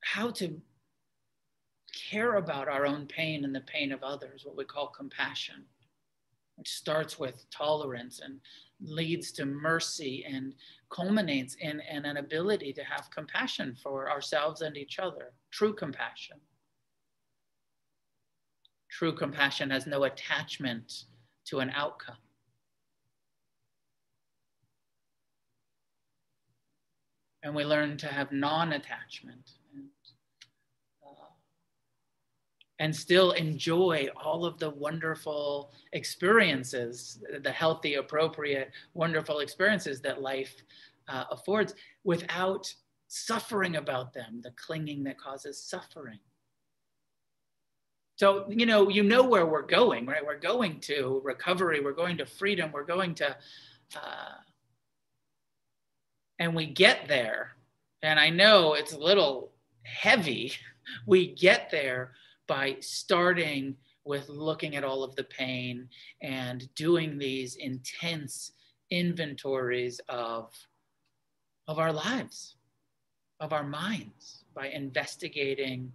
[0.02, 0.62] how to
[2.10, 5.66] care about our own pain and the pain of others, what we call compassion,
[6.58, 8.39] which starts with tolerance and
[8.82, 10.53] leads to mercy and
[10.89, 16.38] culminates in, in an ability to have compassion for ourselves and each other, true compassion.
[18.89, 21.05] True compassion has no attachment
[21.45, 22.18] to an outcome.
[27.47, 29.86] and we learn to have non-attachment and,
[31.01, 31.30] uh,
[32.80, 40.55] and still enjoy all of the wonderful experiences the healthy appropriate wonderful experiences that life
[41.07, 41.73] uh, affords
[42.03, 42.71] without
[43.07, 46.19] suffering about them the clinging that causes suffering.
[48.17, 50.25] So you know you know where we're going right?
[50.25, 53.36] We're going to recovery we're going to freedom we're going to
[53.95, 54.36] uh,
[56.39, 57.53] and we get there.
[58.03, 59.51] And i know it's a little
[59.84, 60.53] heavy.
[61.05, 62.13] We get there
[62.48, 63.76] by starting
[64.06, 65.88] with looking at all of the pain
[66.22, 68.52] and doing these intense
[68.89, 70.54] inventories of
[71.68, 72.56] of our lives
[73.41, 75.91] of our minds by investigating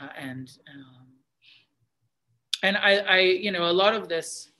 [0.00, 1.06] uh, and um,
[2.64, 4.52] and I, I you know a lot of this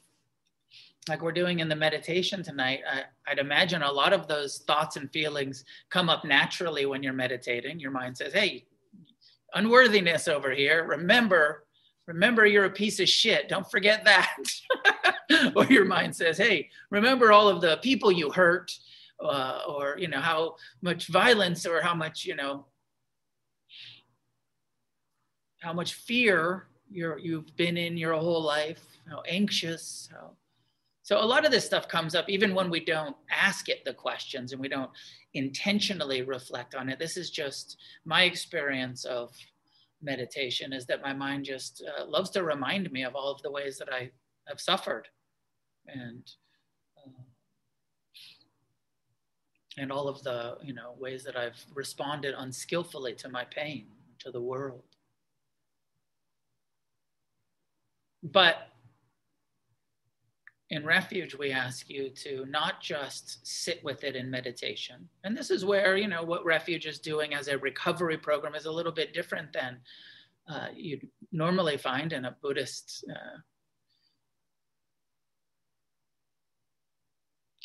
[1.09, 4.97] like we're doing in the meditation tonight, I, would imagine a lot of those thoughts
[4.97, 7.81] and feelings come up naturally when you're meditating.
[7.81, 8.67] Your mind says, hey,
[9.55, 10.85] unworthiness over here.
[10.85, 11.65] Remember,
[12.07, 13.49] remember you're a piece of shit.
[13.49, 14.37] Don't forget that.
[15.57, 18.73] or your mind says, hey, remember all of the people you hurt
[19.21, 22.67] uh, or, you know, how much violence or how much, you know,
[25.61, 30.33] how much fear you're, you've been in your whole life, how anxious, how
[31.03, 33.93] so a lot of this stuff comes up even when we don't ask it the
[33.93, 34.91] questions and we don't
[35.35, 36.99] intentionally reflect on it.
[36.99, 39.35] This is just my experience of
[40.01, 43.51] meditation is that my mind just uh, loves to remind me of all of the
[43.51, 44.11] ways that I
[44.49, 45.09] have suffered
[45.87, 46.23] and
[46.99, 47.23] uh,
[49.79, 53.87] and all of the you know ways that I've responded unskillfully to my pain
[54.21, 54.83] to the world.
[58.23, 58.72] But
[60.73, 65.07] in refuge we ask you to not just sit with it in meditation.
[65.23, 68.65] And this is where you know what refuge is doing as a recovery program is
[68.65, 69.79] a little bit different than
[70.49, 73.39] uh, you'd normally find in a buddhist uh,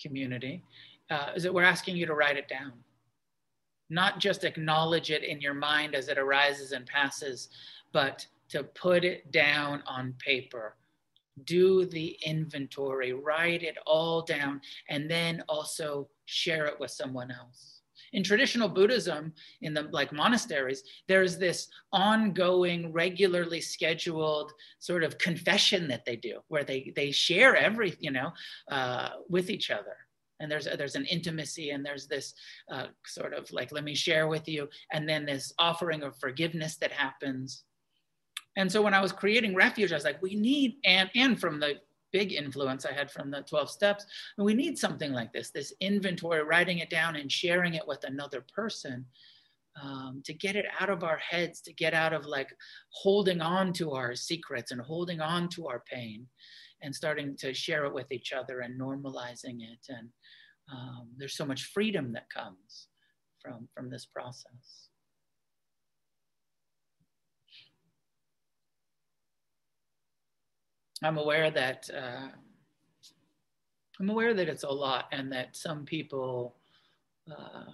[0.02, 0.64] community.
[1.10, 2.74] Uh, is that we're asking you to write it down.
[3.90, 7.48] Not just acknowledge it in your mind as it arises and passes
[7.94, 10.76] but to put it down on paper
[11.46, 17.82] do the inventory, write it all down, and then also share it with someone else.
[18.14, 25.88] In traditional Buddhism, in the like monasteries, there's this ongoing, regularly scheduled sort of confession
[25.90, 28.32] that they do, where they they share every, you know,
[28.72, 29.98] uh, with each other.
[30.40, 32.34] and there's there's an intimacy and there's this
[32.72, 36.78] uh, sort of like let me share with you and then this offering of forgiveness
[36.78, 37.64] that happens
[38.58, 41.60] and so when i was creating refuge i was like we need and and from
[41.60, 41.76] the
[42.12, 44.06] big influence i had from the 12 steps
[44.38, 48.44] we need something like this this inventory writing it down and sharing it with another
[48.54, 49.06] person
[49.82, 52.50] um, to get it out of our heads to get out of like
[52.90, 56.28] holding on to our secrets and holding on to our pain
[56.82, 59.86] and starting to share it with each other and normalizing it.
[59.90, 60.10] And
[60.72, 62.88] um, there's so much freedom that comes
[63.42, 64.90] from, from this process.
[71.04, 72.28] I'm aware that uh,
[74.00, 76.56] I'm aware that it's a lot, and that some people
[77.30, 77.72] uh,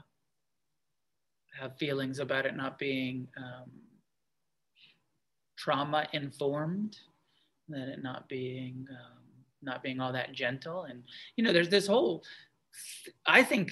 [1.60, 3.70] have feelings about it not being um,
[5.58, 6.98] trauma informed
[7.70, 9.20] that it not being um,
[9.62, 10.84] not being all that gentle.
[10.84, 11.04] And
[11.36, 12.24] you know there's this whole
[13.26, 13.72] i think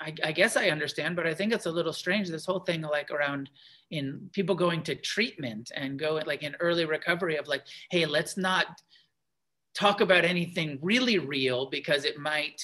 [0.00, 2.82] I, I, guess i understand but i think it's a little strange this whole thing
[2.82, 3.50] like around
[3.90, 8.36] in people going to treatment and go like in early recovery of like hey let's
[8.36, 8.80] not
[9.78, 12.62] talk about anything really real because it might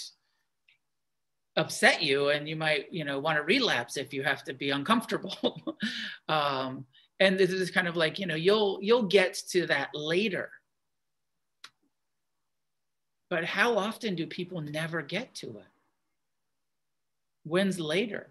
[1.57, 4.71] upset you and you might you know want to relapse if you have to be
[4.71, 5.77] uncomfortable
[6.29, 6.85] um,
[7.21, 10.51] and this is kind of like you know you'll you'll get to that later
[13.35, 15.73] but how often do people never get to it?
[17.43, 18.29] When's later?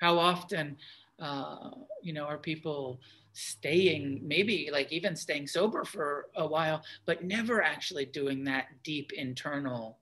[0.00, 0.78] How often,
[1.18, 1.70] uh,
[2.02, 3.00] you know, are people
[3.32, 9.12] staying, maybe like even staying sober for a while, but never actually doing that deep
[9.12, 9.98] internal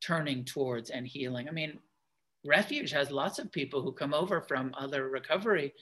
[0.00, 1.48] turning towards and healing?
[1.48, 1.78] I mean,
[2.44, 5.74] Refuge has lots of people who come over from other recovery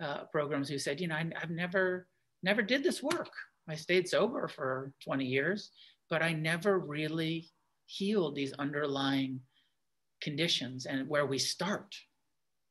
[0.00, 2.08] uh, programs who said, you know, I, I've never,
[2.42, 3.30] never did this work.
[3.68, 5.70] I stayed sober for 20 years
[6.10, 7.48] but I never really
[7.86, 9.40] healed these underlying
[10.20, 11.94] conditions and where we start.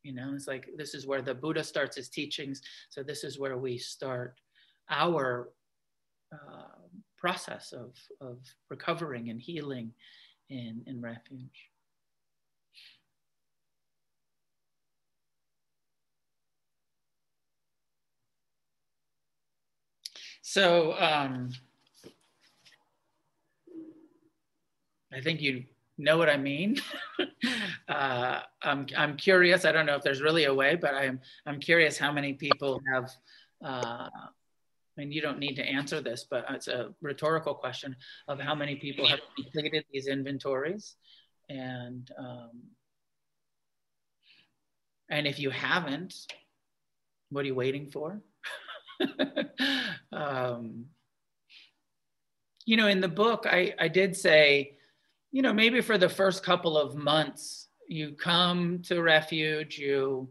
[0.04, 2.62] You know, it's like this is where the Buddha starts his teachings.
[2.89, 4.39] So this is where we start
[4.89, 5.50] our
[6.34, 6.88] uh,
[7.18, 8.39] process of, of
[8.70, 9.91] recovering and healing
[10.50, 11.70] in, in refuge.
[20.41, 21.52] So, um,
[25.14, 25.66] I think you
[26.00, 26.78] know what I mean.
[27.89, 29.66] uh, I'm, I'm curious.
[29.66, 32.82] I don't know if there's really a way, but I'm, I'm curious how many people
[32.91, 33.12] have,
[33.64, 37.95] uh, I mean, you don't need to answer this, but it's a rhetorical question
[38.28, 40.95] of how many people have completed these inventories.
[41.50, 42.50] And, um,
[45.10, 46.16] and if you haven't,
[47.30, 48.22] what are you waiting for?
[50.12, 50.86] um,
[52.66, 54.78] you know, in the book, I, I did say,
[55.32, 60.30] you know, maybe for the first couple of months, you come to refuge, you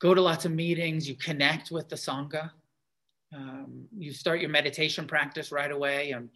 [0.00, 2.50] go to lots of meetings, you connect with the Sangha.
[3.34, 6.12] Um, you start your meditation practice right away.
[6.12, 6.28] And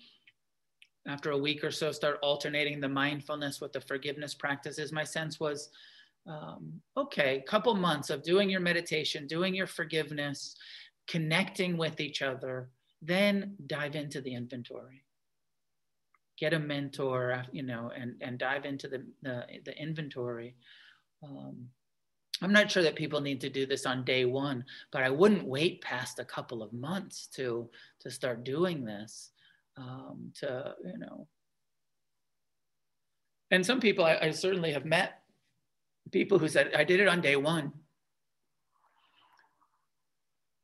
[1.07, 4.93] after a week or so, start alternating the mindfulness with the forgiveness practices.
[4.93, 5.71] My sense was,
[6.27, 10.57] um, okay, couple months of doing your meditation, doing your forgiveness,
[11.07, 12.71] connecting with each other,
[13.01, 15.05] then dive into the inventory
[16.39, 20.55] get a mentor, you know, and, and dive into the, the, the inventory.
[21.23, 21.69] Um,
[22.41, 25.45] I'm not sure that people need to do this on day one, but I wouldn't
[25.45, 27.69] wait past a couple of months to,
[28.01, 29.31] to start doing this.
[29.77, 31.29] Um, to, you know,
[33.51, 35.23] and some people I, I certainly have met
[36.11, 37.73] people who said, I did it on day one.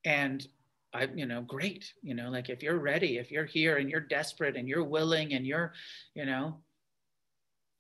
[0.05, 0.47] And
[0.95, 1.93] I, you know, great.
[2.03, 5.35] You know, like if you're ready, if you're here and you're desperate and you're willing
[5.35, 5.73] and you're,
[6.15, 6.59] you know,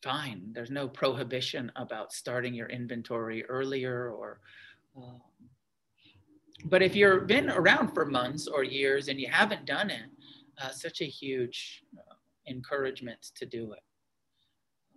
[0.02, 0.50] fine.
[0.52, 4.40] There's no prohibition about starting your inventory earlier or.
[4.96, 5.20] Um,
[6.66, 10.10] but if you've been around for months or years and you haven't done it,
[10.62, 12.14] uh, such a huge uh,
[12.48, 13.82] encouragement to do it.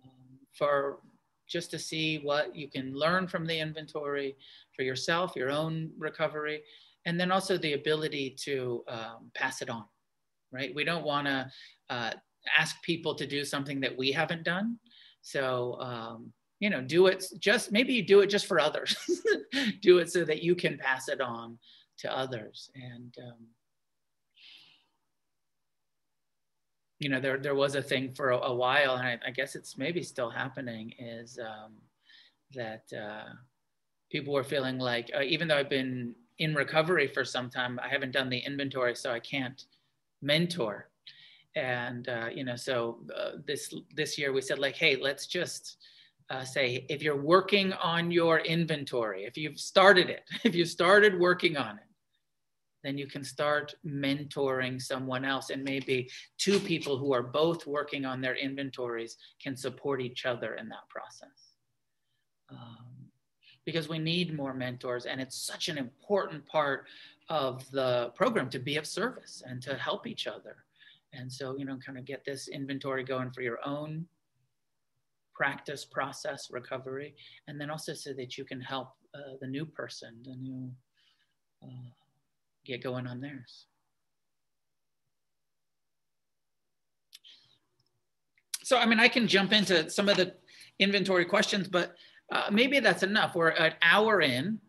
[0.04, 1.00] Um, for
[1.48, 4.36] just to see what you can learn from the inventory
[4.76, 6.62] for yourself, your own recovery,
[7.08, 9.84] and then also the ability to um, pass it on,
[10.52, 10.74] right?
[10.74, 11.50] We don't want to
[11.88, 12.10] uh,
[12.56, 14.78] ask people to do something that we haven't done.
[15.22, 16.30] So, um,
[16.60, 18.94] you know, do it just maybe you do it just for others.
[19.80, 21.58] do it so that you can pass it on
[22.00, 22.70] to others.
[22.74, 23.46] And, um,
[26.98, 29.56] you know, there, there was a thing for a, a while, and I, I, guess
[29.56, 31.72] it's maybe still happening, is um,
[32.54, 33.30] that uh,
[34.10, 37.80] people were feeling like, uh, even though I've been in recovery for some time.
[37.82, 39.64] I haven't done the inventory, so I can't
[40.22, 40.90] mentor.
[41.54, 45.78] and uh, you know so uh, this this year we said like hey let's just
[46.30, 51.18] uh, say if you're working on your inventory if you've started it if you started
[51.18, 51.84] working on it
[52.84, 58.04] then you can start mentoring someone else and maybe two people who are both working
[58.04, 61.54] on their inventories can support each other in that process
[62.50, 62.97] um,
[63.68, 66.86] because we need more mentors and it's such an important part
[67.28, 70.56] of the program to be of service and to help each other
[71.12, 74.06] and so, you know, kind of get this inventory going for your own
[75.34, 77.14] practice, process, recovery,
[77.46, 80.70] and then also so that you can help uh, the new person, the new,
[81.62, 81.88] uh,
[82.64, 83.66] get going on theirs.
[88.62, 90.34] So, I mean, I can jump into some of the
[90.78, 91.94] inventory questions, but
[92.32, 93.34] uh, maybe that's enough.
[93.34, 94.60] We're an hour in.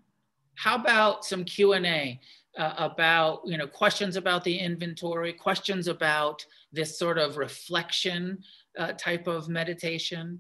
[0.55, 2.20] How about some Q and A?
[2.57, 8.39] uh, about you know questions about the inventory, questions about this sort of reflection
[8.78, 10.39] uh, type of meditation,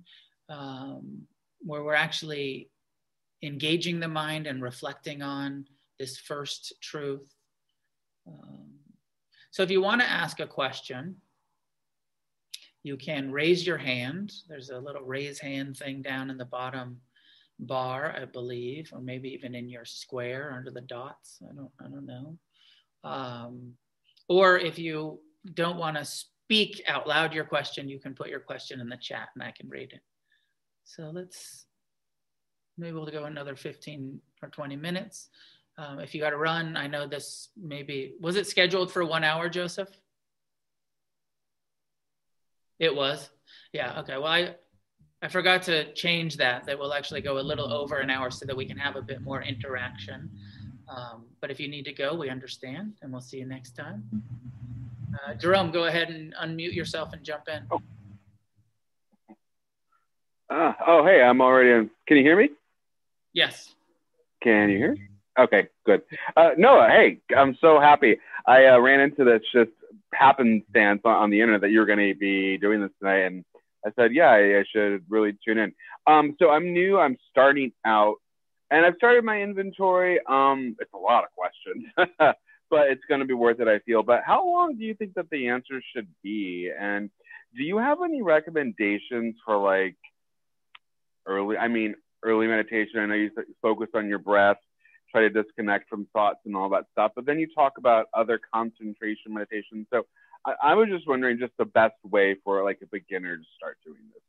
[0.49, 1.21] um,
[1.61, 2.69] where we're actually
[3.41, 5.65] engaging the mind and reflecting on
[5.97, 7.33] this first truth.
[8.27, 8.67] Um,
[9.51, 11.15] so if you want to ask a question,
[12.83, 14.33] you can raise your hand.
[14.47, 16.99] There's a little raise hand thing down in the bottom
[17.59, 21.39] bar, I believe, or maybe even in your square under the dots.
[21.43, 22.37] I don't, I don't know.
[23.03, 23.73] Um,
[24.27, 25.19] or if you
[25.53, 28.97] don't want to speak out loud your question, you can put your question in the
[28.97, 30.01] chat and I can read it.
[30.85, 31.65] So let's,
[32.77, 35.29] maybe we'll go another 15 or 20 minutes.
[35.77, 39.23] Um, if you got to run, I know this maybe, was it scheduled for one
[39.23, 39.89] hour, Joseph?
[42.79, 43.29] It was.
[43.73, 43.99] Yeah.
[43.99, 44.17] Okay.
[44.17, 44.55] Well, I,
[45.21, 46.65] I forgot to change that.
[46.65, 49.01] That will actually go a little over an hour so that we can have a
[49.01, 50.29] bit more interaction.
[50.87, 54.03] Um, but if you need to go, we understand, and we'll see you next time.
[55.13, 57.63] Uh, Jerome, go ahead and unmute yourself and jump in.
[57.69, 57.81] Oh.
[60.49, 61.91] Uh, oh, hey, I'm already in.
[62.07, 62.49] Can you hear me?
[63.33, 63.75] Yes.
[64.41, 64.97] Can you hear?
[65.37, 66.01] Okay, good.
[66.35, 68.17] Uh, Noah, hey, I'm so happy.
[68.45, 69.71] I uh, ran into this just
[70.13, 73.45] happenstance on, on the internet that you were going to be doing this tonight, and
[73.85, 75.73] I said, yeah, I, I should really tune in.
[76.07, 76.99] Um, so I'm new.
[76.99, 78.15] I'm starting out,
[78.71, 80.19] and I've started my inventory.
[80.27, 81.85] Um, it's a lot of questions,
[82.69, 84.03] but it's going to be worth it, I feel.
[84.03, 86.71] But how long do you think that the answers should be?
[86.77, 87.09] And
[87.55, 89.95] do you have any recommendations for like
[91.25, 91.57] early?
[91.57, 92.99] I mean, early meditation.
[92.99, 94.57] I know you focus on your breath,
[95.11, 97.11] try to disconnect from thoughts and all that stuff.
[97.15, 99.87] But then you talk about other concentration meditations.
[99.91, 100.05] So
[100.45, 103.77] I, I was just wondering just the best way for like a beginner to start
[103.85, 104.23] doing this.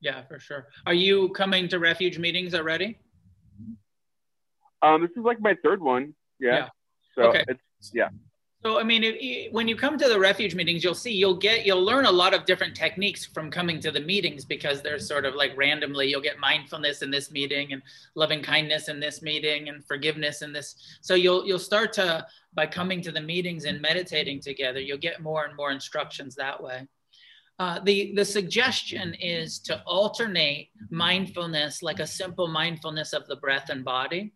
[0.00, 0.68] Yeah, for sure.
[0.86, 2.98] Are you coming to refuge meetings already?
[4.82, 6.14] Um, this is like my third one.
[6.38, 6.56] Yeah.
[6.56, 6.68] yeah.
[7.14, 7.44] So okay.
[7.48, 8.08] it's yeah.
[8.62, 11.64] So I mean, if, when you come to the refuge meetings, you'll see you'll get
[11.64, 15.24] you'll learn a lot of different techniques from coming to the meetings because they're sort
[15.24, 17.82] of like randomly you'll get mindfulness in this meeting and
[18.16, 20.98] loving kindness in this meeting and forgiveness in this.
[21.00, 22.26] So you'll you'll start to
[22.56, 26.60] by coming to the meetings and meditating together, you'll get more and more instructions that
[26.60, 26.88] way.
[27.58, 33.70] Uh, the, the suggestion is to alternate mindfulness, like a simple mindfulness of the breath
[33.70, 34.32] and body,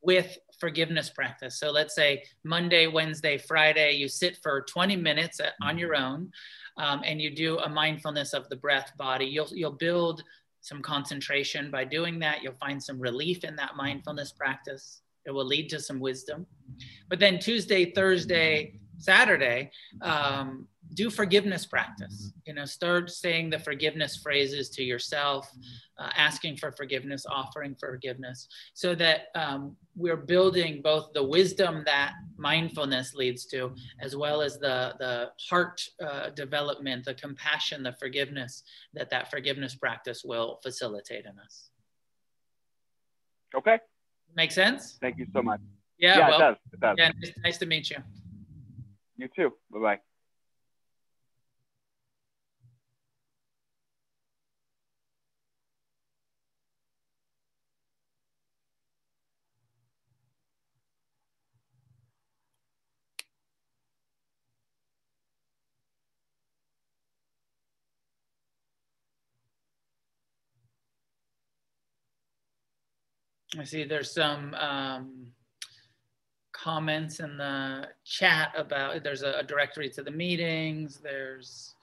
[0.00, 1.58] with forgiveness practice.
[1.58, 6.30] So let's say Monday, Wednesday, Friday, you sit for 20 minutes on your own
[6.76, 9.26] um, and you do a mindfulness of the breath body.
[9.26, 10.22] You'll, you'll build
[10.60, 12.42] some concentration by doing that.
[12.42, 15.02] You'll find some relief in that mindfulness practice.
[15.26, 16.46] It will lead to some wisdom.
[17.08, 19.70] But then Tuesday, Thursday, Saturday,
[20.02, 22.32] um, do forgiveness practice.
[22.46, 25.50] You know, start saying the forgiveness phrases to yourself,
[25.98, 32.12] uh, asking for forgiveness, offering forgiveness, so that um, we're building both the wisdom that
[32.36, 38.62] mindfulness leads to, as well as the the heart uh, development, the compassion, the forgiveness
[38.92, 41.70] that that forgiveness practice will facilitate in us.
[43.56, 43.78] Okay.
[44.34, 44.98] Make sense?
[45.00, 45.60] Thank you so much.
[45.98, 46.56] Yeah, yeah well, it does.
[46.72, 46.96] It does.
[46.98, 47.98] Yeah, nice to meet you.
[49.16, 49.52] You too.
[49.70, 50.00] Bye bye.
[73.58, 75.26] I see there's some um,
[76.52, 81.00] comments in the chat about there's a, a directory to the meetings.
[81.02, 81.74] There's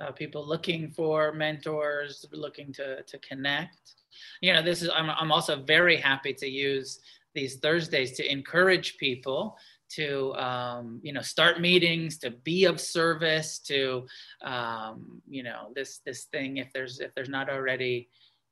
[0.00, 3.94] uh, people looking for mentors, looking to, to connect.
[4.40, 7.00] You know, this is, I'm, I'm also very happy to use
[7.34, 9.56] these Thursdays to encourage people
[9.90, 14.06] to um, you know start meetings to be of service to
[14.42, 18.08] um, you know this this thing if there's if there's not already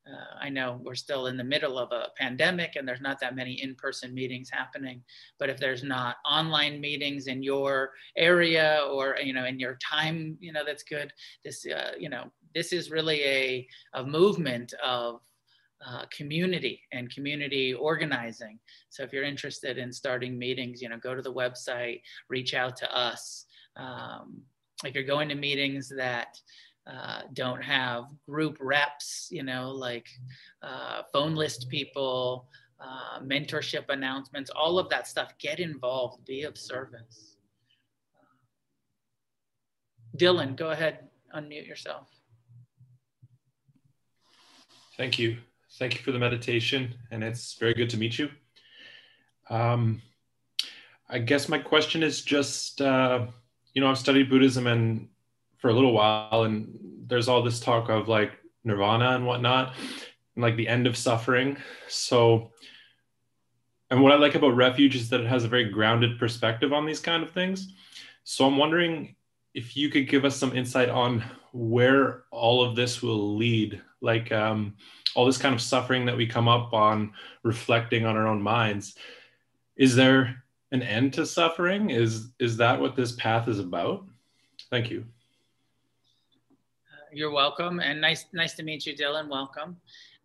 [0.07, 3.36] uh, I know we're still in the middle of a pandemic and there's not that
[3.36, 5.03] many in-person meetings happening,
[5.38, 10.36] but if there's not online meetings in your area or you know in your time,
[10.40, 11.12] you know that's good.
[11.44, 15.20] This uh, you know this is really a, a movement of
[15.86, 18.59] uh, community and community organizing.
[18.90, 22.76] So if you're interested in starting meetings, you know go to the website, reach out
[22.78, 23.46] to us.
[23.76, 24.42] Um,
[24.84, 26.40] if you're going to meetings that
[26.86, 30.08] uh, don't have group reps, you know, like
[30.62, 32.48] uh, phone list people,
[32.80, 35.32] uh, mentorship announcements, all of that stuff.
[35.38, 37.36] Get involved, be of service.
[40.16, 42.08] Dylan, go ahead, unmute yourself.
[44.96, 45.38] Thank you.
[45.78, 48.28] Thank you for the meditation, and it's very good to meet you.
[49.48, 50.02] Um,
[51.08, 53.26] I guess my question is just, uh,
[53.72, 55.08] you know, I've studied Buddhism and
[55.62, 58.32] for a little while and there's all this talk of like
[58.64, 59.74] nirvana and whatnot
[60.34, 61.56] and like the end of suffering.
[61.88, 62.50] So
[63.90, 66.84] and what i like about refuge is that it has a very grounded perspective on
[66.84, 67.72] these kind of things.
[68.24, 69.14] So i'm wondering
[69.54, 74.32] if you could give us some insight on where all of this will lead like
[74.32, 74.74] um,
[75.14, 77.12] all this kind of suffering that we come up on
[77.44, 78.96] reflecting on our own minds.
[79.76, 80.42] Is there
[80.72, 81.90] an end to suffering?
[81.90, 84.06] Is is that what this path is about?
[84.70, 85.04] Thank you
[87.12, 89.28] you're welcome, and nice nice to meet you, Dylan.
[89.28, 89.76] Welcome.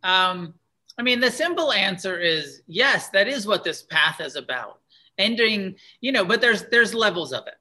[0.03, 0.53] Um,
[0.97, 3.09] I mean, the simple answer is yes.
[3.09, 4.79] That is what this path is about.
[5.17, 7.55] Ending, you know, but there's there's levels of it.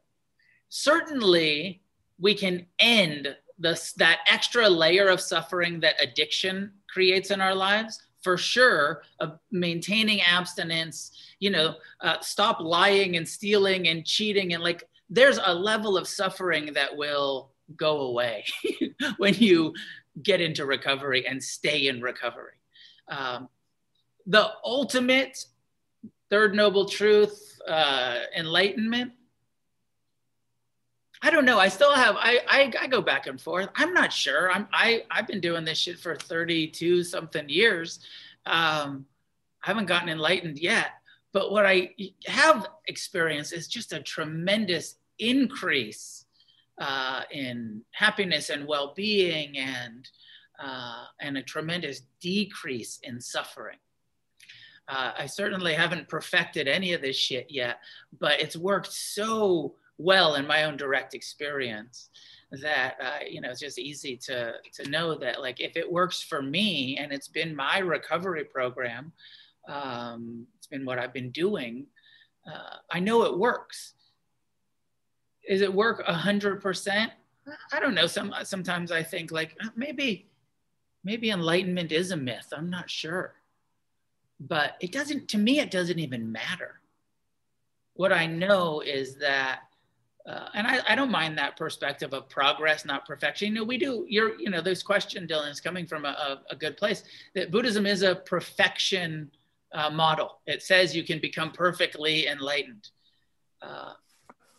[0.69, 1.83] Certainly,
[2.19, 8.03] we can end this that extra layer of suffering that addiction creates in our lives
[8.23, 14.63] for sure uh, maintaining abstinence you know uh, stop lying and stealing and cheating and
[14.63, 18.45] like there's a level of suffering that will go away
[19.17, 19.75] when you
[20.23, 22.55] get into recovery and stay in recovery.
[23.09, 23.49] Um,
[24.27, 25.45] the ultimate
[26.31, 29.13] third noble truth, uh, enlightenment.
[31.23, 31.59] I don't know.
[31.59, 32.17] I still have.
[32.19, 33.69] I, I, I go back and forth.
[33.75, 34.51] I'm not sure.
[34.51, 38.01] I'm I I've been doing this shit for 32 something years.
[38.45, 39.07] Um,
[39.65, 40.91] I haven't gotten enlightened yet.
[41.33, 41.91] But what I
[42.27, 46.26] have experienced is just a tremendous increase
[46.79, 50.09] uh, in happiness and well-being and
[50.63, 53.77] uh, and a tremendous decrease in suffering.
[54.89, 57.81] Uh, I certainly haven't perfected any of this shit yet,
[58.21, 62.11] but it's worked so well in my own direct experience
[62.63, 66.23] that uh, you know it's just easy to to know that like if it works
[66.23, 69.13] for me and it's been my recovery program,
[69.69, 71.87] um, it's been what I've been doing.
[72.47, 73.95] Uh, I know it works
[75.47, 77.13] is it work a hundred percent?
[77.73, 78.07] I don't know.
[78.07, 80.27] Some sometimes I think like uh, maybe
[81.05, 82.53] maybe enlightenment is a myth.
[82.57, 83.35] I'm not sure.
[84.41, 86.81] But it doesn't to me it doesn't even matter.
[87.95, 89.61] What I know is that
[90.29, 93.47] uh, and I, I, don't mind that perspective of progress, not perfection.
[93.47, 94.05] You know, we do.
[94.09, 97.05] You're, you know, this question, Dylan, is coming from a, a, a good place.
[97.37, 99.31] That Buddhism is a perfection
[99.73, 100.41] uh, model.
[100.45, 102.89] It says you can become perfectly enlightened.
[103.63, 103.93] Uh,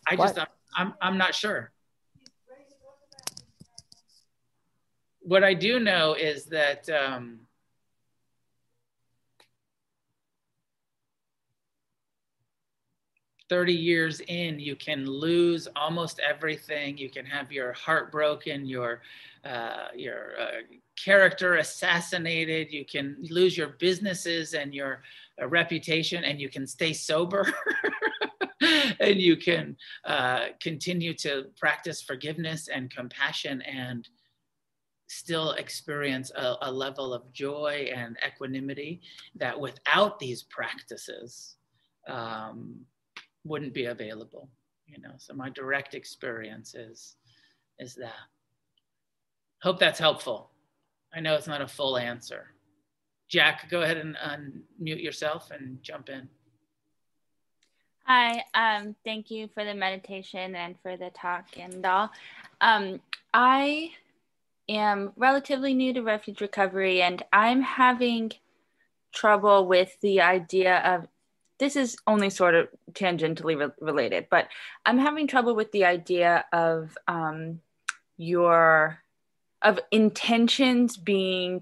[0.07, 0.35] I what?
[0.35, 1.72] just I'm, I'm not sure.
[5.22, 7.47] What I do know is that um,
[13.49, 16.97] Thirty years in, you can lose almost everything.
[16.97, 19.01] You can have your heart broken, your
[19.45, 20.47] uh, your uh,
[21.01, 22.74] character assassinated.
[22.74, 25.01] You can lose your businesses and your
[25.41, 27.47] uh, reputation, and you can stay sober.
[28.99, 34.08] and you can uh, continue to practice forgiveness and compassion and
[35.08, 38.99] still experience a, a, level of joy and equanimity
[39.36, 41.55] that without these practices
[42.10, 42.76] um,
[43.45, 44.49] wouldn't be available
[44.88, 45.14] you know?
[45.18, 47.16] So my direct experience is
[47.80, 48.26] is that.
[49.62, 50.51] Hope that's helpful.
[51.14, 52.53] I know it's not a full answer.
[53.30, 56.30] Jack go ahead and unmute yourself and jump in
[58.10, 62.10] Hi, um, thank you for the meditation and for the talk and all.
[62.62, 63.01] Um,
[63.34, 63.91] I
[64.70, 68.32] am relatively new to refuge recovery and I'm having
[69.12, 71.10] trouble with the idea of
[71.60, 74.47] this is only sort of tangentially re- related, but
[74.86, 77.60] I'm having trouble with the idea of um,
[78.16, 78.99] your
[79.62, 81.62] of intentions being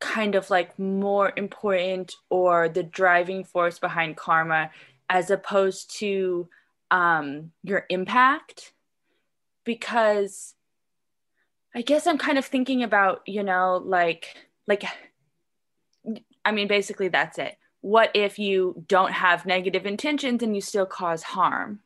[0.00, 4.70] kind of like more important or the driving force behind karma
[5.08, 6.48] as opposed to
[6.90, 8.72] um, your impact
[9.64, 10.54] because
[11.74, 14.34] I guess I'm kind of thinking about, you know, like,
[14.66, 14.84] like,
[16.44, 17.58] I mean, basically that's it.
[17.82, 21.80] What if you don't have negative intentions and you still cause harm?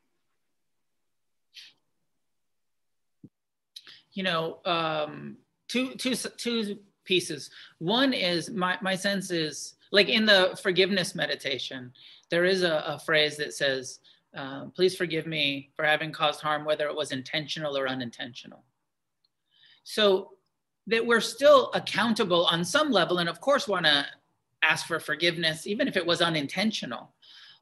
[4.13, 7.51] You know, um, two, two, two pieces.
[7.79, 11.93] One is my, my sense is like in the forgiveness meditation,
[12.31, 14.01] there is a, a phrase that says,
[14.35, 18.65] um, please forgive me for having caused harm, whether it was intentional or unintentional.
[19.83, 20.31] So
[20.87, 24.07] that we're still accountable on some level, and of course, want to
[24.63, 27.13] ask for forgiveness, even if it was unintentional,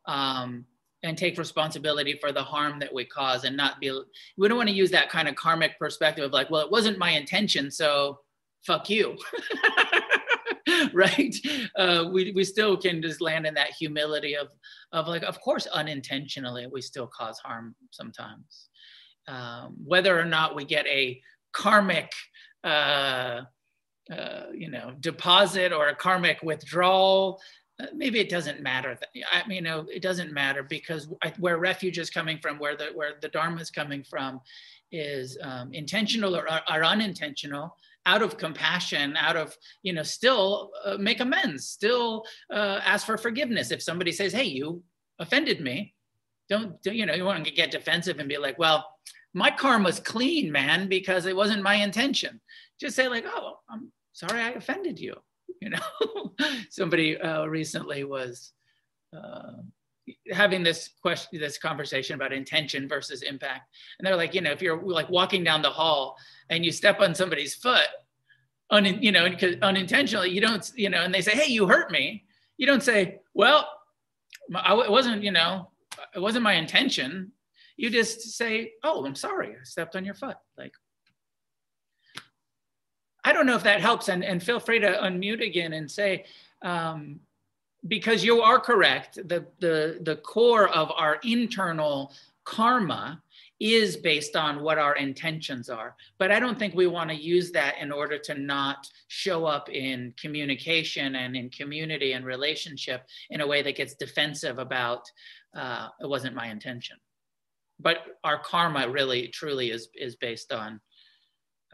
[0.07, 0.65] um,
[1.03, 3.99] and take responsibility for the harm that we cause, and not be.
[4.37, 6.99] We don't want to use that kind of karmic perspective of like, well, it wasn't
[6.99, 8.21] my intention, so
[8.63, 9.17] fuck you.
[10.93, 11.35] right?
[11.77, 14.49] Uh, we, we still can just land in that humility of,
[14.93, 18.69] of like, of course, unintentionally, we still cause harm sometimes.
[19.27, 21.21] Um, whether or not we get a
[21.53, 22.13] karmic,
[22.65, 23.43] uh,
[24.11, 27.41] uh, you know, deposit or a karmic withdrawal,
[27.81, 28.99] uh, maybe it doesn't matter.
[29.33, 31.09] I mean, you know, it doesn't matter because
[31.39, 34.41] where refuge is coming from, where the where the dharma is coming from,
[34.91, 37.77] is um, intentional or, or, unintentional
[38.09, 43.19] out of compassion out of you know still uh, make amends still uh, ask for
[43.19, 43.71] forgiveness.
[43.71, 44.83] If somebody says hey you
[45.19, 45.95] offended me
[46.49, 48.81] don't, don't you know you want to get defensive and be like well
[49.35, 52.41] my karma's clean man because it wasn't my intention.
[52.81, 55.15] Just say like oh i'm sorry i offended you
[55.63, 56.35] you know?
[56.71, 58.53] Somebody uh, recently was
[59.17, 59.63] uh,
[60.33, 63.73] having this question this conversation about intention versus impact.
[63.99, 66.17] And they're like you know if you're like walking down the hall
[66.51, 67.89] and you step on somebody's foot
[68.71, 69.29] un, you know
[69.63, 72.25] unintentionally you don't you know and they say hey you hurt me.
[72.57, 73.69] You don't say well
[74.55, 75.71] I, it wasn't you know
[76.15, 77.33] it wasn't my intention.
[77.77, 80.37] You just say oh i'm sorry i stepped on your foot.
[80.57, 80.75] Like
[83.25, 84.09] i don't know if that helps.
[84.09, 86.25] And, and feel free to unmute again and say
[86.63, 87.21] um,
[87.87, 92.13] because you are correct the, the the core of our internal
[92.45, 93.23] karma
[93.61, 95.97] is based on what our intentions are.
[96.19, 99.69] But i don't think we want to use that in order to not show up
[99.69, 105.11] in communication and in community and relationship in a way that gets defensive about
[105.57, 106.97] uh, it wasn't my intention.
[107.81, 110.81] But our karma really truly is is based on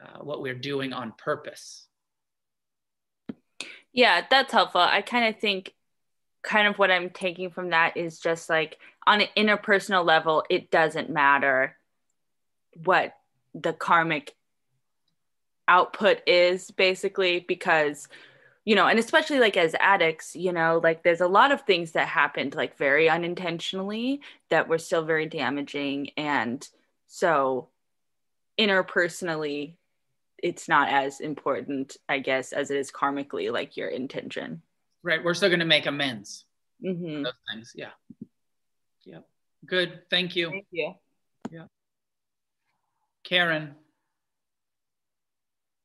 [0.02, 1.86] uh, what we're doing on purpose.
[3.93, 4.81] Yeah that's helpful.
[4.81, 5.72] I kind of think
[6.44, 10.70] kind of what I'm taking from that is just like on an interpersonal level, it
[10.70, 11.76] doesn't matter
[12.84, 13.14] what
[13.54, 14.34] the karmic
[15.66, 18.08] output is basically because
[18.64, 21.92] you know and especially like as addicts you know like there's a lot of things
[21.92, 26.10] that happened like very unintentionally that were still very damaging.
[26.16, 26.66] And
[27.06, 27.68] so
[28.58, 29.74] interpersonally
[30.38, 34.62] it's not as important i guess as it is karmically like your intention
[35.05, 35.22] Right.
[35.22, 36.47] We're still going to make amends.
[36.85, 37.22] Mm-hmm.
[37.22, 37.72] Those things.
[37.76, 37.90] Yeah.
[39.05, 39.18] Yeah.
[39.66, 40.01] Good.
[40.09, 40.51] Thank you.
[40.51, 40.94] Thank you.
[41.51, 41.66] Yeah.
[43.22, 43.74] Karen,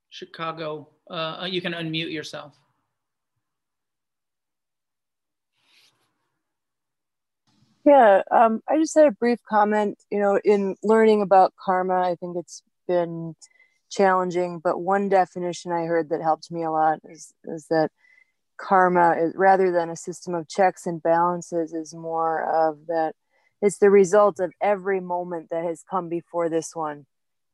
[0.09, 2.57] Chicago, uh, you can unmute yourself.
[7.85, 9.97] Yeah, um, I just had a brief comment.
[10.11, 13.35] You know, in learning about karma, I think it's been
[13.89, 17.89] challenging, but one definition I heard that helped me a lot is, is that
[18.59, 23.13] karma is rather than a system of checks and balances is more of that
[23.61, 27.05] it's the result of every moment that has come before this one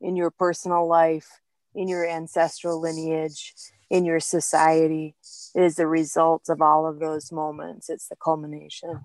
[0.02, 1.42] in your personal life
[1.76, 3.54] in your ancestral lineage
[3.90, 5.16] in your society.
[5.54, 7.90] It is the result of all of those moments.
[7.90, 9.02] It's the culmination.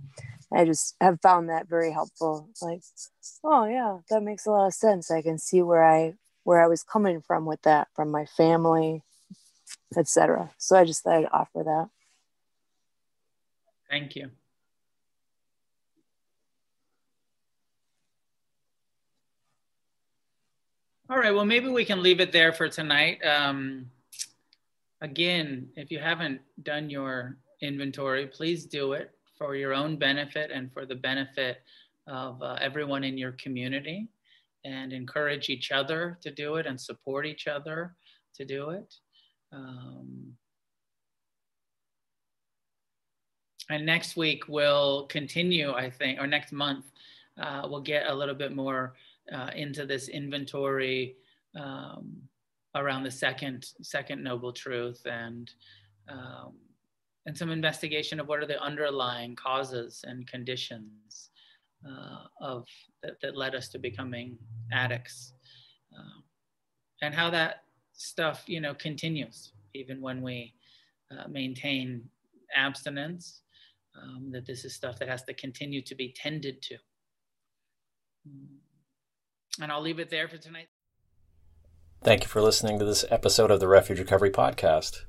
[0.52, 2.48] I just have found that very helpful.
[2.62, 2.82] Like
[3.44, 5.10] oh yeah that makes a lot of sense.
[5.10, 6.14] I can see where i
[6.44, 9.02] where i was coming from with that from my family
[9.96, 10.50] etc.
[10.58, 11.88] So I just thought I'd offer that.
[13.88, 14.30] Thank you.
[21.10, 23.18] All right, well, maybe we can leave it there for tonight.
[23.26, 23.90] Um,
[25.00, 30.72] again, if you haven't done your inventory, please do it for your own benefit and
[30.72, 31.62] for the benefit
[32.06, 34.08] of uh, everyone in your community
[34.64, 37.96] and encourage each other to do it and support each other
[38.36, 38.94] to do it.
[39.52, 40.34] Um,
[43.68, 46.86] and next week we'll continue, I think, or next month,
[47.40, 48.94] uh, we'll get a little bit more
[49.32, 51.16] uh, into this inventory
[51.58, 52.16] um,
[52.74, 55.50] around the second second noble truth and
[56.08, 56.54] um,
[57.26, 61.30] and some investigation of what are the underlying causes and conditions
[61.86, 62.66] uh, of
[63.02, 64.36] that, that, led us to becoming
[64.72, 65.32] addicts,
[65.96, 66.20] uh,
[67.02, 67.64] and how that
[68.00, 70.54] stuff you know continues even when we
[71.10, 72.02] uh, maintain
[72.56, 73.42] abstinence.
[74.00, 76.76] Um, that this is stuff that has to continue to be tended to.
[79.60, 80.68] And I'll leave it there for tonight.
[82.00, 85.02] Thank you for listening to this episode of the Refuge Recovery Podcast.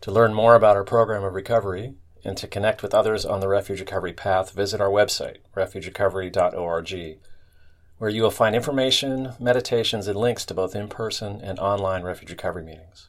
[0.00, 1.94] To learn more about our program of recovery
[2.24, 7.18] and to connect with others on the Refuge Recovery path, visit our website, refugerecovery.org,
[7.98, 12.30] where you will find information, meditations, and links to both in person and online refuge
[12.30, 13.08] recovery meetings.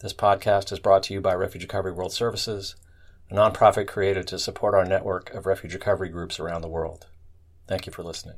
[0.00, 2.76] This podcast is brought to you by Refuge Recovery World Services,
[3.30, 7.06] a nonprofit created to support our network of refuge recovery groups around the world.
[7.66, 8.36] Thank you for listening.